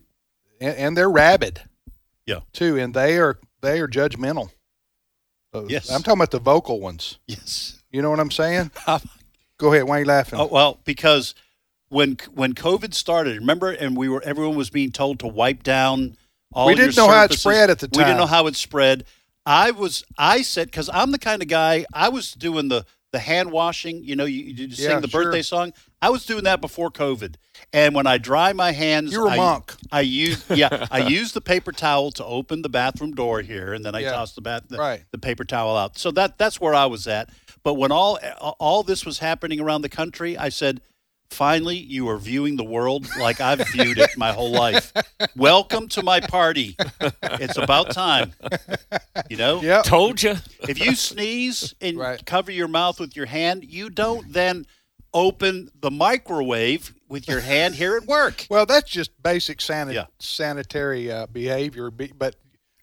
and, 0.59 0.75
and 0.75 0.97
they're 0.97 1.09
rabid. 1.09 1.61
Yeah. 2.25 2.41
Too, 2.51 2.77
and 2.77 2.93
they 2.93 3.17
are 3.17 3.37
they 3.61 3.79
are 3.79 3.87
judgmental. 3.87 4.49
Uh, 5.53 5.63
Yes. 5.67 5.89
I'm 5.89 6.01
talking 6.03 6.19
about 6.19 6.31
the 6.31 6.39
vocal 6.39 6.79
ones. 6.79 7.19
Yes. 7.27 7.81
You 7.91 8.01
know 8.01 8.09
what 8.09 8.19
I'm 8.19 8.31
saying? 8.31 8.71
Go 9.57 9.73
ahead. 9.73 9.85
Why 9.85 9.97
are 9.97 9.99
you 9.99 10.05
laughing? 10.05 10.39
Oh, 10.39 10.47
well, 10.47 10.79
because 10.83 11.35
when 11.89 12.17
when 12.33 12.53
COVID 12.53 12.93
started, 12.93 13.37
remember, 13.37 13.71
and 13.71 13.95
we 13.95 14.09
were 14.09 14.21
everyone 14.23 14.55
was 14.57 14.69
being 14.69 14.91
told 14.91 15.19
to 15.19 15.27
wipe 15.27 15.63
down 15.63 16.17
all. 16.53 16.67
We 16.67 16.75
didn't 16.75 16.97
know 16.97 17.07
how 17.07 17.23
it 17.25 17.33
spread 17.33 17.69
at 17.69 17.79
the 17.79 17.87
time. 17.87 17.99
We 17.99 18.05
didn't 18.05 18.17
know 18.17 18.25
how 18.25 18.47
it 18.47 18.55
spread. 18.55 19.05
I 19.49 19.71
was 19.71 20.03
I 20.17 20.43
said 20.43 20.67
because 20.67 20.89
I'm 20.93 21.11
the 21.11 21.17
kind 21.17 21.41
of 21.41 21.47
guy 21.47 21.85
I 21.91 22.09
was 22.09 22.33
doing 22.33 22.67
the 22.69 22.85
the 23.11 23.17
hand 23.19 23.51
washing. 23.51 24.03
You 24.03 24.15
know, 24.15 24.25
you, 24.25 24.43
you 24.43 24.67
just 24.67 24.79
Yeah, 24.79 24.89
sing 24.89 25.01
the 25.01 25.07
sure. 25.07 25.23
birthday 25.23 25.41
song. 25.41 25.73
I 26.03 26.11
was 26.11 26.23
doing 26.27 26.43
that 26.43 26.61
before 26.61 26.91
COVID, 26.91 27.33
and 27.73 27.95
when 27.95 28.05
I 28.05 28.19
dry 28.19 28.53
my 28.53 28.71
hands, 28.71 29.11
You're 29.11 29.25
a 29.27 29.31
I, 29.31 29.37
monk. 29.37 29.73
I 29.91 30.01
use 30.01 30.45
yeah, 30.51 30.85
I 30.91 30.99
use 30.99 31.31
the 31.31 31.41
paper 31.41 31.71
towel 31.71 32.11
to 32.11 32.23
open 32.25 32.61
the 32.61 32.69
bathroom 32.69 33.13
door 33.15 33.41
here, 33.41 33.73
and 33.73 33.83
then 33.83 33.95
I 33.95 34.01
Yeah. 34.01 34.11
toss 34.11 34.35
the 34.35 34.41
bath 34.41 34.65
the, 34.69 34.77
Right. 34.77 35.03
the 35.11 35.17
paper 35.17 35.43
towel 35.45 35.75
out. 35.75 35.97
So 35.97 36.11
that 36.11 36.37
that's 36.37 36.61
where 36.61 36.75
I 36.75 36.85
was 36.85 37.07
at. 37.07 37.31
But 37.63 37.73
when 37.73 37.91
all 37.91 38.19
all 38.59 38.83
this 38.83 39.03
was 39.03 39.17
happening 39.17 39.59
around 39.59 39.81
the 39.81 39.89
country, 39.89 40.37
I 40.37 40.49
said, 40.49 40.81
"Finally, 41.31 41.77
you 41.77 42.09
are 42.09 42.17
viewing 42.17 42.55
the 42.57 42.63
world 42.63 43.07
like 43.19 43.39
I've 43.41 43.65
viewed 43.69 43.97
it 43.97 44.17
my 44.17 44.31
whole 44.31 44.51
life. 44.51 44.91
Welcome 45.35 45.87
to 45.89 46.03
my 46.03 46.19
party. 46.19 46.75
It's 47.23 47.57
about 47.57 47.91
time." 47.91 48.33
You 49.29 49.37
know, 49.37 49.61
Yep. 49.61 49.83
Told 49.85 50.23
you. 50.23 50.35
if 50.67 50.79
you 50.79 50.95
sneeze 50.95 51.73
and 51.81 51.97
Right. 51.97 52.25
cover 52.25 52.51
your 52.51 52.67
mouth 52.67 52.99
with 52.99 53.15
your 53.15 53.25
hand, 53.27 53.63
you 53.63 53.89
don't 53.89 54.31
then 54.33 54.65
open 55.13 55.69
the 55.79 55.91
microwave 55.91 56.93
with 57.07 57.27
your 57.27 57.41
hand 57.41 57.75
here 57.75 57.95
at 57.95 58.05
work. 58.05 58.45
Well, 58.49 58.65
that's 58.65 58.89
just 58.89 59.11
basic 59.23 59.59
sanit- 59.59 59.93
Yeah. 59.93 60.05
sanitary 60.19 61.11
uh, 61.11 61.25
behavior, 61.27 61.89
but 61.91 62.35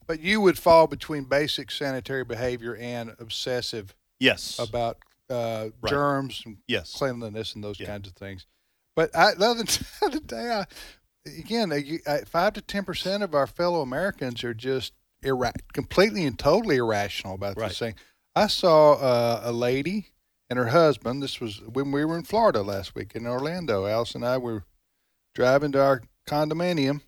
but 0.09 0.21
you 0.21 0.41
would 0.41 0.57
fall 0.57 0.87
between 0.87 1.25
basic 1.25 1.69
sanitary 1.71 2.25
behavior 2.25 2.77
and 2.77 3.15
obsessive 3.19 3.93
Yes. 4.21 4.57
about 4.59 4.99
uh, 5.31 5.71
Right. 5.81 5.91
germs 5.91 6.43
and 6.47 6.59
Yes. 6.67 6.93
cleanliness 6.95 7.55
and 7.55 7.63
those 7.65 7.79
Yeah. 7.81 7.87
kinds 7.87 8.09
of 8.09 8.15
things. 8.15 8.47
But 8.95 9.15
I, 9.17 9.35
the 9.35 9.47
other, 9.47 9.65
the 9.65 9.87
other 10.03 10.21
day, 10.21 10.51
I, 10.51 10.67
again, 11.39 11.73
uh, 12.07 12.19
five 12.27 12.55
to 12.55 12.61
ten 12.63 12.85
percent 12.85 13.23
of 13.23 13.35
our 13.35 13.47
fellow 13.47 13.81
Americans 13.83 14.43
are 14.45 14.55
just 14.55 14.93
ira- 15.25 15.53
completely 15.73 16.25
and 16.27 16.39
totally 16.39 16.77
irrational 16.77 17.35
about 17.35 17.57
Right. 17.57 17.69
this 17.69 17.79
thing. 17.79 17.95
I 18.35 18.47
saw 18.49 18.93
uh, 18.95 19.41
a 19.45 19.53
lady 19.53 20.09
and 20.49 20.59
her 20.59 20.67
husband. 20.69 21.23
This 21.23 21.41
was 21.41 21.61
when 21.63 21.91
we 21.91 22.05
were 22.05 22.17
in 22.17 22.23
Florida 22.25 22.63
last 22.63 22.95
week 22.95 23.15
in 23.15 23.27
Orlando. 23.27 23.87
Alice 23.87 24.15
and 24.15 24.25
I 24.25 24.39
were 24.39 24.65
driving 25.35 25.73
to 25.73 25.83
our 25.83 26.03
condominium. 26.27 27.01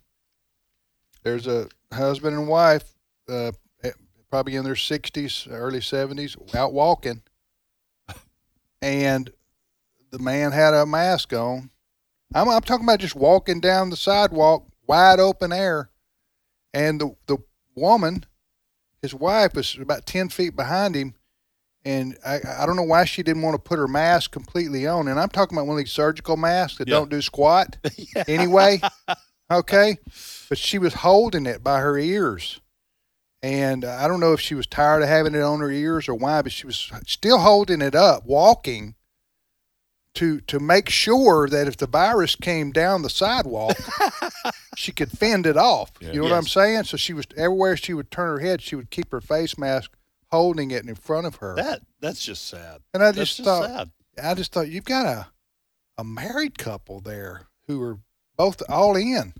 There's 1.23 1.47
a 1.47 1.69
husband 1.93 2.37
and 2.37 2.47
wife, 2.47 2.95
uh, 3.27 3.51
eh, 3.83 3.91
probably 4.29 4.55
in 4.55 4.63
their 4.63 4.73
60s, 4.75 5.47
early 5.51 5.79
70s, 5.79 6.35
out 6.55 6.73
walking. 6.73 7.23
And 8.81 9.31
the 10.11 10.19
man 10.19 10.51
had 10.51 10.73
a 10.73 10.85
mask 10.85 11.33
on. 11.33 11.69
I'm, 12.33 12.47
I'm 12.49 12.61
talking 12.61 12.85
about 12.85 12.99
just 12.99 13.15
walking 13.15 13.59
down 13.59 13.89
the 13.89 13.97
sidewalk, 13.97 14.65
wide 14.87 15.19
open 15.19 15.51
air. 15.51 15.89
And 16.73 17.01
the, 17.01 17.15
the 17.27 17.37
woman, 17.75 18.25
his 19.01 19.13
wife, 19.13 19.53
was 19.55 19.77
about 19.79 20.05
10 20.05 20.29
feet 20.29 20.55
behind 20.55 20.95
him. 20.95 21.15
And 21.85 22.17
I, 22.25 22.39
I 22.59 22.65
don't 22.65 22.75
know 22.75 22.83
why 22.83 23.05
she 23.05 23.23
didn't 23.23 23.41
want 23.41 23.55
to 23.55 23.59
put 23.69 23.79
her 23.79 23.87
mask 23.87 24.31
completely 24.31 24.85
on. 24.85 25.07
And 25.07 25.19
I'm 25.19 25.29
talking 25.29 25.57
about 25.57 25.65
one 25.65 25.77
of 25.77 25.83
these 25.83 25.91
surgical 25.91 26.37
masks 26.37 26.77
that 26.77 26.87
Yeah. 26.87 26.95
don't 26.95 27.09
do 27.09 27.21
squat 27.21 27.77
anyway. 28.27 28.81
Okay. 29.49 29.97
But 30.49 30.57
she 30.57 30.77
was 30.77 30.93
holding 30.95 31.45
it 31.45 31.63
by 31.63 31.79
her 31.79 31.97
ears. 31.97 32.59
And 33.41 33.85
uh, 33.85 33.97
I 33.99 34.07
don't 34.07 34.19
know 34.19 34.33
if 34.33 34.41
she 34.41 34.55
was 34.55 34.67
tired 34.67 35.01
of 35.01 35.07
having 35.07 35.33
it 35.33 35.41
on 35.41 35.59
her 35.61 35.71
ears 35.71 36.09
or 36.09 36.15
why, 36.15 36.41
but 36.41 36.51
she 36.51 36.67
was 36.67 36.91
still 37.05 37.39
holding 37.39 37.81
it 37.81 37.95
up, 37.95 38.25
walking 38.25 38.95
to 40.15 40.41
to 40.41 40.59
make 40.59 40.89
sure 40.89 41.47
that 41.47 41.67
if 41.67 41.77
the 41.77 41.87
virus 41.87 42.35
came 42.35 42.71
down 42.71 43.01
the 43.01 43.09
sidewalk, 43.09 43.77
she 44.75 44.91
could 44.91 45.11
fend 45.11 45.45
it 45.45 45.55
off. 45.55 45.91
Yeah. 46.01 46.09
You 46.11 46.15
know 46.17 46.23
what 46.23 46.33
I'm 46.33 46.47
saying? 46.47 46.83
So 46.85 46.97
she 46.97 47.13
was 47.13 47.25
everywhere 47.37 47.77
she 47.77 47.93
would 47.93 48.11
turn 48.11 48.27
her 48.27 48.39
head, 48.39 48.61
she 48.61 48.75
would 48.75 48.89
keep 48.89 49.11
her 49.11 49.21
face 49.21 49.57
mask 49.57 49.91
holding 50.31 50.71
it 50.71 50.87
in 50.87 50.95
front 50.95 51.25
of 51.27 51.37
her. 51.37 51.55
That 51.55 51.81
that's 52.01 52.23
just 52.23 52.47
sad. 52.47 52.81
and 52.93 53.01
I 53.03 53.11
That's 53.11 53.35
just 53.35 53.43
thought 53.45 53.69
sad. 53.69 53.91
I 54.21 54.33
just 54.33 54.51
thought 54.51 54.67
you've 54.69 54.83
got 54.83 55.05
a 55.05 55.27
a 55.97 56.03
married 56.03 56.57
couple 56.57 56.99
there 56.99 57.47
who 57.67 57.81
are 57.83 57.99
both 58.35 58.61
all 58.67 58.95
in 58.95 59.33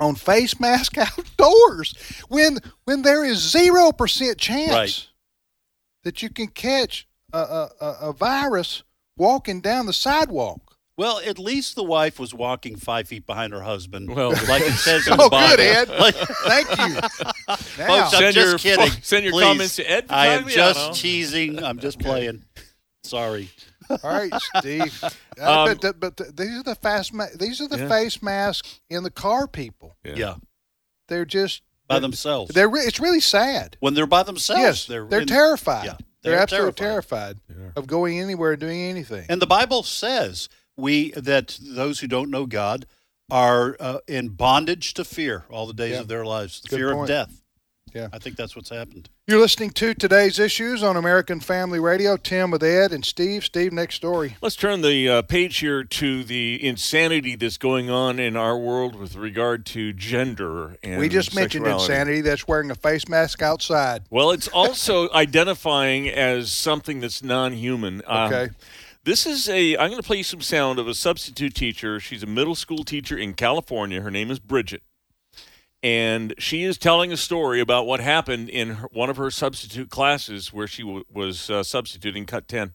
on 0.00 0.14
face 0.14 0.58
mask 0.60 0.96
outdoors 0.98 1.94
when 2.28 2.58
when 2.84 3.02
there 3.02 3.24
is 3.24 3.38
zero 3.38 3.92
percent 3.92 4.38
chance 4.38 4.70
Right. 4.70 5.06
that 6.04 6.22
you 6.22 6.30
can 6.30 6.48
catch 6.48 7.06
a, 7.32 7.38
a, 7.38 7.70
a, 7.80 7.86
a 8.08 8.12
virus 8.12 8.82
walking 9.16 9.60
down 9.60 9.86
the 9.86 9.92
sidewalk. 9.92 10.60
Well, 10.98 11.20
at 11.26 11.38
least 11.38 11.74
the 11.74 11.84
wife 11.84 12.18
was 12.18 12.32
walking 12.32 12.76
five 12.76 13.06
feet 13.08 13.26
behind 13.26 13.52
her 13.52 13.60
husband. 13.62 14.14
Well- 14.14 14.30
like 14.48 14.62
it 14.62 14.72
says 14.78 15.06
in 15.06 15.12
Oh, 15.14 15.24
the 15.24 15.28
Bible. 15.30 15.56
good, 15.56 15.60
Ed. 15.60 15.88
Like, 16.00 16.14
Thank 16.14 16.70
you. 16.70 16.94
Now, 16.96 17.56
Folks, 17.56 18.14
I'm 18.14 18.32
just 18.32 18.36
your- 18.36 18.58
kidding. 18.58 19.02
send 19.02 19.24
your 19.24 19.32
Please. 19.34 19.42
comments 19.44 19.76
to 19.76 19.90
Ed 19.90 20.06
I 20.08 20.28
am 20.28 20.44
Vitagliano. 20.44 20.54
just 20.54 21.00
teasing. 21.02 21.62
I'm 21.62 21.78
just 21.80 21.98
playing. 21.98 22.44
Sorry. 23.04 23.50
All 23.90 23.98
right, 24.04 24.32
Steve. 24.58 25.02
Uh, 25.38 25.64
Um, 25.64 25.68
but 25.68 25.80
the, 25.82 25.92
but 25.92 26.16
the, 26.16 26.24
these 26.32 26.58
are 26.60 26.62
the 26.62 26.74
fast 26.74 27.12
ma- 27.12 27.26
these 27.38 27.60
are 27.60 27.68
the 27.68 27.76
Yeah. 27.80 27.88
face 27.90 28.22
masks 28.22 28.80
in 28.88 29.02
the 29.02 29.10
car 29.10 29.46
people. 29.46 29.94
Yeah. 30.02 30.36
They're 31.08 31.26
just 31.26 31.60
By 31.88 31.98
themselves. 31.98 32.54
They're 32.54 32.70
re- 32.70 32.80
it's 32.80 32.98
really 32.98 33.20
sad. 33.20 33.76
when 33.80 33.92
they're 33.92 34.06
by 34.06 34.22
themselves, 34.22 34.62
yes, 34.62 34.86
they're, 34.86 35.04
they're, 35.04 35.20
in- 35.20 35.26
terrified. 35.26 35.84
yeah, 35.84 35.96
they're, 36.22 36.32
they're 36.32 36.40
absolutely 36.40 36.72
terrified, 36.72 37.36
Yeah. 37.50 37.72
of 37.76 37.86
going 37.86 38.18
anywhere, 38.18 38.52
and 38.52 38.60
doing 38.60 38.80
anything. 38.80 39.26
And 39.28 39.42
the 39.42 39.46
Bible 39.46 39.82
says 39.82 40.48
we 40.74 41.10
that 41.10 41.58
those 41.60 42.00
who 42.00 42.06
don't 42.06 42.30
know 42.30 42.46
God 42.46 42.86
are 43.30 43.76
uh, 43.78 43.98
in 44.08 44.30
bondage 44.30 44.94
to 44.94 45.04
fear 45.04 45.44
all 45.50 45.66
the 45.66 45.74
days 45.74 45.92
Yeah. 45.92 46.00
of 46.00 46.08
their 46.08 46.24
lives, 46.24 46.62
the 46.62 46.68
Good 46.70 46.76
fear 46.78 46.92
point. 46.94 47.02
of 47.10 47.28
death. 47.28 47.42
Yeah. 47.94 48.08
I 48.12 48.18
think 48.18 48.36
that's 48.36 48.54
what's 48.54 48.68
happened. 48.68 49.08
You're 49.26 49.40
listening 49.40 49.70
to 49.70 49.94
today's 49.94 50.38
issues 50.38 50.82
on 50.82 50.96
American 50.96 51.40
Family 51.40 51.80
Radio. 51.80 52.16
Tim 52.16 52.50
with 52.50 52.62
Ed 52.62 52.92
and 52.92 53.04
Steve. 53.04 53.44
Steve, 53.44 53.72
next 53.72 53.94
story. 53.94 54.36
Let's 54.42 54.56
turn 54.56 54.82
the 54.82 55.08
uh, 55.08 55.22
page 55.22 55.58
here 55.58 55.82
to 55.82 56.24
the 56.24 56.64
insanity 56.66 57.36
that's 57.36 57.56
going 57.58 57.88
on 57.88 58.18
in 58.18 58.36
our 58.36 58.58
world 58.58 58.96
with 58.96 59.16
regard 59.16 59.64
to 59.66 59.92
gender 59.92 60.76
and 60.82 61.00
we 61.00 61.08
just 61.08 61.34
mentioned 61.34 61.66
insanity. 61.66 62.20
That's 62.20 62.46
wearing 62.46 62.70
a 62.70 62.74
face 62.74 63.08
mask 63.08 63.40
outside. 63.40 64.02
Well, 64.10 64.30
it's 64.30 64.48
also 64.54 65.10
identifying 65.12 66.08
as 66.08 66.52
something 66.52 67.00
that's 67.00 67.22
non-human. 67.22 68.02
Um, 68.06 68.26
Okay. 68.32 68.52
This 69.04 69.24
is 69.24 69.48
a. 69.48 69.76
I'm 69.76 69.90
going 69.90 70.02
to 70.02 70.06
play 70.06 70.16
you 70.16 70.24
some 70.24 70.40
sound 70.40 70.80
of 70.80 70.88
a 70.88 70.94
substitute 70.94 71.54
teacher. 71.54 72.00
She's 72.00 72.24
a 72.24 72.26
middle 72.26 72.56
school 72.56 72.82
teacher 72.82 73.16
in 73.16 73.34
California. 73.34 74.00
Her 74.00 74.10
name 74.10 74.32
is 74.32 74.40
Bridget, 74.40 74.82
and 75.82 76.34
she 76.38 76.64
is 76.64 76.78
telling 76.78 77.12
a 77.12 77.16
story 77.16 77.60
about 77.60 77.86
what 77.86 78.00
happened 78.00 78.48
in 78.48 78.70
her, 78.76 78.88
one 78.92 79.10
of 79.10 79.16
her 79.16 79.30
substitute 79.30 79.90
classes 79.90 80.52
where 80.52 80.66
she 80.66 80.82
w- 80.82 81.04
was 81.12 81.50
uh, 81.50 81.62
substituting 81.62 82.26
cut 82.26 82.48
ten. 82.48 82.72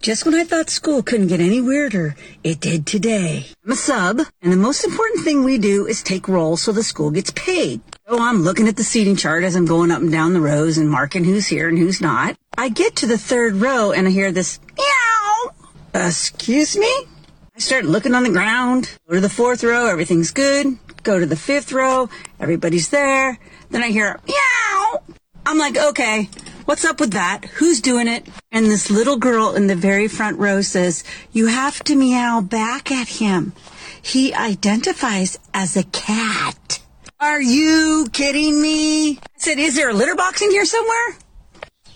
Just 0.00 0.26
when 0.26 0.34
I 0.34 0.42
thought 0.42 0.68
school 0.68 1.00
couldn't 1.00 1.28
get 1.28 1.38
any 1.38 1.60
weirder, 1.60 2.16
it 2.42 2.58
did 2.58 2.86
today. 2.86 3.46
I'm 3.64 3.70
a 3.70 3.76
sub, 3.76 4.20
and 4.40 4.52
the 4.52 4.56
most 4.56 4.84
important 4.84 5.24
thing 5.24 5.44
we 5.44 5.58
do 5.58 5.86
is 5.86 6.02
take 6.02 6.26
roll 6.26 6.56
so 6.56 6.72
the 6.72 6.82
school 6.82 7.12
gets 7.12 7.30
paid. 7.30 7.80
So 8.08 8.18
I'm 8.18 8.42
looking 8.42 8.66
at 8.66 8.76
the 8.76 8.82
seating 8.82 9.14
chart 9.14 9.44
as 9.44 9.54
I'm 9.54 9.64
going 9.64 9.92
up 9.92 10.02
and 10.02 10.10
down 10.10 10.32
the 10.32 10.40
rows 10.40 10.76
and 10.76 10.90
marking 10.90 11.22
who's 11.22 11.46
here 11.46 11.68
and 11.68 11.78
who's 11.78 12.00
not. 12.00 12.36
I 12.58 12.68
get 12.68 12.96
to 12.96 13.06
the 13.06 13.16
third 13.16 13.54
row 13.54 13.92
and 13.92 14.08
I 14.08 14.10
hear 14.10 14.32
this 14.32 14.58
meow. 14.76 15.52
Excuse 15.94 16.76
me? 16.76 16.92
I 17.54 17.60
start 17.60 17.84
looking 17.84 18.14
on 18.14 18.24
the 18.24 18.30
ground. 18.30 18.98
Go 19.06 19.14
to 19.14 19.20
the 19.20 19.28
fourth 19.28 19.62
row, 19.62 19.86
everything's 19.86 20.32
good. 20.32 20.66
Go 21.02 21.18
to 21.18 21.26
the 21.26 21.36
fifth 21.36 21.72
row, 21.72 22.08
everybody's 22.38 22.90
there. 22.90 23.38
Then 23.70 23.82
I 23.82 23.88
hear 23.88 24.20
meow. 24.26 25.02
I'm 25.44 25.58
like, 25.58 25.76
okay, 25.76 26.28
what's 26.64 26.84
up 26.84 27.00
with 27.00 27.12
that? 27.12 27.44
Who's 27.54 27.80
doing 27.80 28.06
it? 28.06 28.26
And 28.52 28.66
this 28.66 28.90
little 28.90 29.16
girl 29.16 29.54
in 29.54 29.66
the 29.66 29.74
very 29.74 30.06
front 30.06 30.38
row 30.38 30.60
says, 30.60 31.02
you 31.32 31.48
have 31.48 31.82
to 31.84 31.96
meow 31.96 32.40
back 32.40 32.92
at 32.92 33.08
him. 33.08 33.52
He 34.00 34.32
identifies 34.32 35.38
as 35.52 35.76
a 35.76 35.84
cat. 35.84 36.80
Are 37.18 37.40
you 37.40 38.08
kidding 38.12 38.60
me? 38.60 39.12
I 39.12 39.18
said, 39.36 39.58
is 39.58 39.76
there 39.76 39.90
a 39.90 39.94
litter 39.94 40.14
box 40.14 40.42
in 40.42 40.50
here 40.50 40.64
somewhere? 40.64 41.16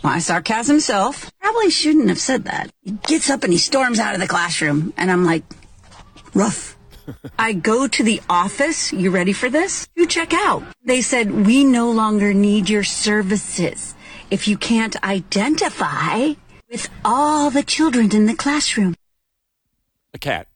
My 0.03 0.21
sarcasm 0.21 0.79
self 0.79 1.33
probably 1.40 1.71
shouldn't 1.71 2.09
have 2.09 2.21
said 2.21 2.45
that. 2.45 2.71
He 2.83 2.92
gets 2.92 3.29
up 3.29 3.42
and 3.42 3.53
he 3.53 3.59
storms 3.59 3.99
out 3.99 4.14
of 4.14 4.21
the 4.21 4.29
classroom, 4.29 4.92
and 4.97 5.11
I'm 5.11 5.25
like, 5.25 5.42
rough. 6.33 6.76
I 7.38 7.53
go 7.53 7.87
to 7.88 8.03
the 8.03 8.21
office. 8.29 8.92
You 8.92 9.11
ready 9.11 9.33
for 9.33 9.49
this? 9.51 9.88
You 9.95 10.07
check 10.07 10.33
out. 10.35 10.62
They 10.85 11.03
said, 11.03 11.47
we 11.47 11.64
no 11.64 11.90
longer 11.90 12.33
need 12.35 12.69
your 12.69 12.85
services 12.85 13.95
if 14.31 14.49
you 14.49 14.57
can't 14.59 14.97
identify 15.05 16.33
with 16.71 16.88
all 17.05 17.51
the 17.51 17.62
children 17.62 18.14
in 18.14 18.27
the 18.27 18.35
classroom. 18.35 18.95
A 20.14 20.19
cat 20.19 20.49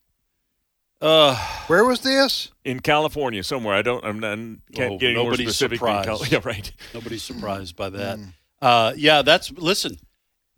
Uh, 1.01 1.37
Where 1.69 1.85
was 1.85 2.01
this? 2.01 2.51
in 2.65 2.81
California 2.81 3.43
somewhere. 3.43 3.75
I 3.75 3.83
don't. 3.83 4.05
I'm 4.05 4.19
not. 4.21 4.39
Can't 4.75 4.93
Oh, 4.95 4.99
get 4.99 5.11
any 5.11 5.23
more 5.23 5.35
specific. 5.35 5.81
than 5.81 6.05
Cal- 6.05 6.19
surprised. 6.19 6.33
yeah, 6.33 6.41
right. 6.45 6.73
nobody's 6.95 7.23
surprised 7.23 7.77
by 7.77 7.89
that. 7.91 8.19
Uh, 8.61 8.93
yeah, 8.97 9.23
that's 9.23 9.51
listen. 9.53 9.97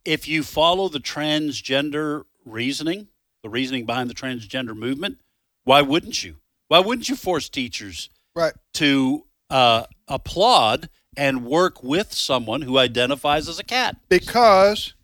If 0.05 0.26
you 0.26 0.42
follow 0.42 0.88
the 0.88 0.98
transgender 0.98 2.24
reasoning, 2.44 3.09
the 3.44 3.48
reasoning 3.50 3.87
behind 3.87 4.11
the 4.11 4.14
transgender 4.14 4.74
movement, 4.76 5.20
why 5.64 5.83
wouldn't 5.83 6.22
you? 6.25 6.37
Why 6.68 6.79
wouldn't 6.81 7.09
you 7.09 7.16
force 7.16 7.48
teachers 7.48 8.09
Right. 8.35 8.55
to 8.75 9.27
uh, 9.51 9.85
applaud 10.09 10.88
and 11.16 11.44
work 11.44 11.83
with 11.83 12.12
someone 12.14 12.62
who 12.62 12.79
identifies 12.79 13.48
as 13.48 13.59
a 13.59 13.64
cat? 13.64 13.96
Because 14.09 14.94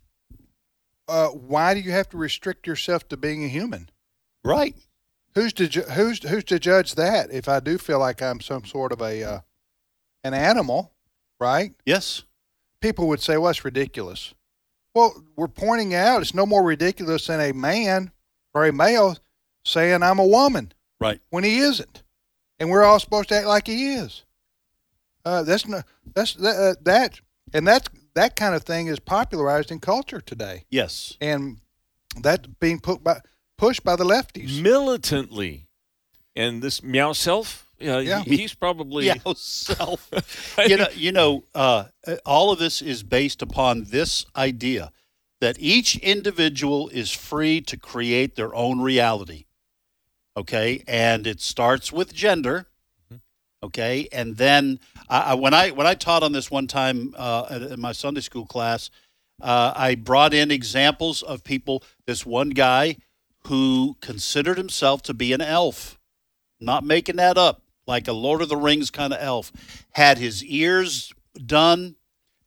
uh, 1.07 1.27
why 1.29 1.73
do 1.73 1.79
you 1.79 1.91
have 1.91 2.09
to 2.09 2.17
restrict 2.17 2.65
yourself 2.67 3.07
to 3.09 3.17
being 3.17 3.43
a 3.43 3.47
human? 3.47 3.89
Right. 4.43 4.75
Who's 5.35 5.53
to 5.53 5.67
ju- 5.67 5.81
who's 5.83 6.27
who's 6.27 6.43
to 6.45 6.59
judge 6.59 6.95
that? 6.95 7.31
If 7.31 7.47
I 7.47 7.59
do 7.59 7.77
feel 7.77 7.99
like 7.99 8.21
I'm 8.21 8.41
some 8.41 8.65
sort 8.65 8.91
of 8.91 9.01
a 9.01 9.23
uh, 9.23 9.39
an 10.23 10.33
animal, 10.33 10.91
right? 11.39 11.73
Yes. 11.85 12.23
People 12.81 13.07
would 13.09 13.21
say, 13.21 13.37
"Well, 13.37 13.51
it's 13.51 13.63
ridiculous." 13.63 14.33
Well, 14.95 15.23
we're 15.35 15.47
pointing 15.47 15.93
out 15.93 16.21
it's 16.21 16.33
no 16.33 16.47
more 16.47 16.63
ridiculous 16.63 17.27
than 17.27 17.39
a 17.39 17.53
man 17.53 18.11
or 18.55 18.65
a 18.65 18.73
male 18.73 19.17
saying 19.63 20.03
I'm 20.03 20.19
a 20.19 20.25
woman 20.25 20.71
Right. 20.99 21.21
when 21.29 21.43
he 21.43 21.59
isn't, 21.59 22.03
and 22.59 22.69
we're 22.69 22.83
all 22.83 22.99
supposed 22.99 23.29
to 23.29 23.35
act 23.35 23.47
like 23.47 23.67
he 23.67 23.93
is. 23.93 24.23
Uh, 25.25 25.43
that's 25.43 25.67
not 25.67 25.85
that's 26.15 26.33
that, 26.35 26.55
uh, 26.55 26.75
that 26.83 27.19
and 27.53 27.67
that 27.67 27.89
that 28.15 28.35
kind 28.35 28.55
of 28.55 28.63
thing 28.63 28.87
is 28.87 28.99
popularized 28.99 29.71
in 29.71 29.79
culture 29.79 30.21
today, 30.21 30.65
Yes. 30.69 31.15
and 31.21 31.59
that 32.21 32.59
being 32.59 32.79
put 32.79 33.03
by 33.03 33.19
pushed 33.57 33.83
by 33.83 33.95
the 33.95 34.03
lefties. 34.05 34.61
militantly. 34.61 35.67
And 36.35 36.61
this 36.61 36.81
meow 36.81 37.11
self, 37.13 37.69
yeah, 37.79 37.99
Yeah. 37.99 38.23
he's 38.23 38.53
probably 38.53 39.05
Yeah, 39.07 39.15
self. 39.35 40.09
you 40.65 40.77
know, 40.77 40.87
you 40.95 41.11
know, 41.11 41.43
uh, 41.53 41.85
all 42.25 42.51
of 42.51 42.59
this 42.59 42.81
is 42.81 43.03
based 43.03 43.41
upon 43.41 43.85
this 43.85 44.25
idea 44.35 44.91
that 45.41 45.57
each 45.59 45.97
individual 45.97 46.87
is 46.89 47.11
free 47.11 47.59
to 47.61 47.77
create 47.77 48.35
their 48.35 48.53
own 48.55 48.79
reality. 48.81 49.45
Okay, 50.39 50.85
and 50.87 51.27
it 51.27 51.41
starts 51.41 51.91
with 51.91 52.13
gender. 52.13 52.65
Okay, 53.61 54.07
and 54.13 54.37
then 54.37 54.79
I, 55.09 55.19
I, 55.19 55.33
when 55.33 55.53
I 55.53 55.71
when 55.71 55.85
I 55.85 55.95
taught 55.95 56.23
on 56.23 56.31
this 56.31 56.49
one 56.49 56.65
time 56.65 57.13
uh, 57.17 57.67
in 57.71 57.81
my 57.81 57.91
Sunday 57.91 58.21
school 58.21 58.45
class, 58.45 58.89
uh, 59.41 59.73
I 59.75 59.95
brought 59.95 60.33
in 60.33 60.49
examples 60.49 61.21
of 61.21 61.43
people. 61.43 61.83
This 62.05 62.25
one 62.25 62.51
guy 62.51 62.95
who 63.47 63.97
considered 63.99 64.57
himself 64.57 65.01
to 65.03 65.13
be 65.13 65.33
an 65.33 65.41
elf, 65.41 65.99
not 66.61 66.85
making 66.85 67.17
that 67.17 67.37
up, 67.37 67.61
like 67.85 68.07
a 68.07 68.13
Lord 68.13 68.41
of 68.41 68.47
the 68.47 68.55
Rings 68.55 68.89
kind 68.89 69.11
of 69.11 69.19
elf, 69.21 69.51
had 69.91 70.19
his 70.19 70.41
ears 70.45 71.11
done, 71.45 71.95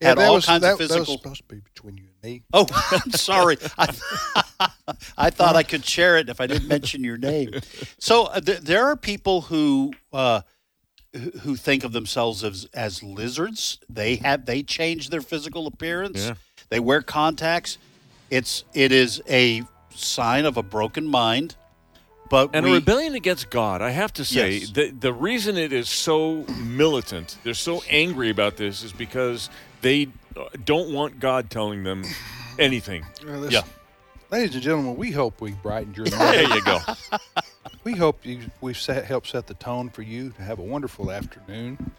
had 0.01 0.19
all 0.19 0.37
was, 0.37 0.47
kinds 0.47 0.63
that, 0.63 0.73
of 0.73 0.79
that 0.79 0.85
was 0.85 0.93
physical. 0.93 1.19
supposed 1.19 1.49
to 1.49 1.55
be 1.55 1.61
between 1.61 1.99
you 1.99 2.05
and 2.05 2.33
me. 2.33 2.43
Oh, 2.55 2.67
I'm 3.05 3.11
sorry. 3.11 3.59
I, 3.77 3.95
I 5.17 5.31
thought 5.31 5.55
I 5.57 5.63
could 5.63 5.85
share 5.85 6.17
it 6.19 6.29
if 6.29 6.41
I 6.41 6.47
didn't 6.47 6.69
mention 6.69 7.05
your 7.05 7.17
name. 7.17 7.51
So 7.99 8.25
uh, 8.27 8.41
th- 8.41 8.61
there 8.61 8.85
are 8.87 8.97
people 8.97 9.43
who 9.43 9.93
uh, 10.13 10.43
who 11.15 11.31
who 11.43 11.57
think 11.57 11.85
of 11.85 11.93
themselves 11.93 12.43
as 12.43 12.67
as 12.75 13.03
lizards. 13.03 13.79
They 13.89 14.17
have 14.17 14.47
they 14.47 14.63
change 14.63 15.11
their 15.11 15.21
physical 15.23 15.67
appearance. 15.67 16.27
Yeah. 16.27 16.35
They 16.69 16.81
wear 16.81 17.03
contacts. 17.03 17.79
It's 18.31 18.65
it 18.75 18.93
is 18.93 19.23
a 19.29 19.63
sign 19.95 20.47
of 20.47 20.57
a 20.57 20.63
broken 20.63 21.07
mind. 21.07 21.55
But 22.31 22.51
and 22.55 22.65
we, 22.65 22.71
a 22.73 22.75
rebellion 22.77 23.15
against 23.15 23.51
God. 23.51 23.83
I 23.83 23.91
have 23.91 24.13
to 24.15 24.25
say 24.25 24.53
Yes. 24.59 24.71
the 24.71 24.91
the 24.91 25.13
reason 25.13 25.57
it 25.59 25.73
is 25.73 25.89
so 25.91 26.45
militant, 26.65 27.37
they're 27.45 27.53
so 27.55 27.83
angry 27.91 28.31
about 28.31 28.57
this, 28.57 28.83
is 28.83 28.93
because 28.93 29.51
they 29.83 30.09
uh, 30.37 30.45
don't 30.65 30.93
want 30.95 31.21
God 31.21 31.51
telling 31.51 31.85
them 31.85 32.05
anything. 32.59 33.05
Well, 33.25 33.43
this- 33.43 33.53
Yeah. 33.53 33.63
Ladies 34.33 34.55
and 34.55 34.63
gentlemen, 34.63 34.97
we 34.97 35.11
hope 35.11 35.43
we 35.43 35.51
brightened 35.51 35.95
your 35.95 36.07
day. 36.07 36.17
There 36.17 36.57
you 36.57 36.65
go. 36.65 36.79
we 37.85 37.93
hope 37.93 38.25
you, 38.25 38.41
we've 38.63 38.79
set, 38.79 39.05
helped 39.05 39.27
set 39.27 39.47
the 39.47 39.53
tone 39.53 39.91
for 39.91 40.01
you 40.01 40.31
to 40.31 40.43
have 40.43 40.59
a 40.59 40.63
wonderful 40.63 41.13
afternoon. 41.13 41.93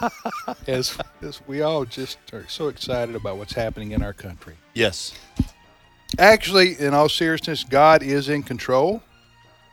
as, 0.66 0.96
as 1.20 1.46
we 1.46 1.60
all 1.60 1.84
just 1.84 2.16
are 2.32 2.48
so 2.48 2.68
excited 2.68 3.14
about 3.14 3.36
what's 3.36 3.52
happening 3.52 3.92
in 3.92 4.02
our 4.02 4.14
country. 4.14 4.54
yes, 4.72 5.12
Actually, 6.18 6.80
in 6.80 6.94
all 6.94 7.10
seriousness, 7.10 7.62
God 7.62 8.02
is 8.02 8.30
in 8.30 8.42
control, 8.42 9.02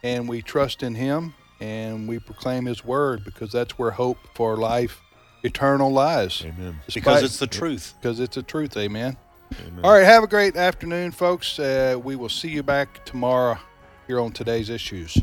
and 0.03 0.27
we 0.27 0.41
trust 0.41 0.83
in 0.83 0.93
Him, 0.93 1.35
and 1.61 2.05
we 2.05 2.19
proclaim 2.19 2.65
His 2.65 2.83
word 2.83 3.23
because 3.23 3.49
that's 3.49 3.79
where 3.79 3.91
hope 3.91 4.17
for 4.35 4.57
life 4.57 4.99
eternal 5.43 5.89
lies. 5.89 6.43
Amen. 6.45 6.81
because 6.93 7.23
it's 7.23 7.39
the 7.39 7.47
truth. 7.47 7.93
because 8.01 8.19
it's 8.19 8.35
the 8.35 8.43
truth. 8.43 8.75
Amen. 8.75 9.15
Amen. 9.59 9.79
All 9.83 9.91
right. 9.93 10.05
Have 10.05 10.23
a 10.23 10.27
great 10.27 10.55
afternoon, 10.55 11.11
folks. 11.11 11.59
Uh, 11.59 11.99
we 12.01 12.15
will 12.15 12.29
see 12.29 12.49
you 12.49 12.63
back 12.63 13.03
tomorrow 13.05 13.57
here 14.07 14.19
on 14.19 14.31
today's 14.31 14.69
issues. 14.69 15.17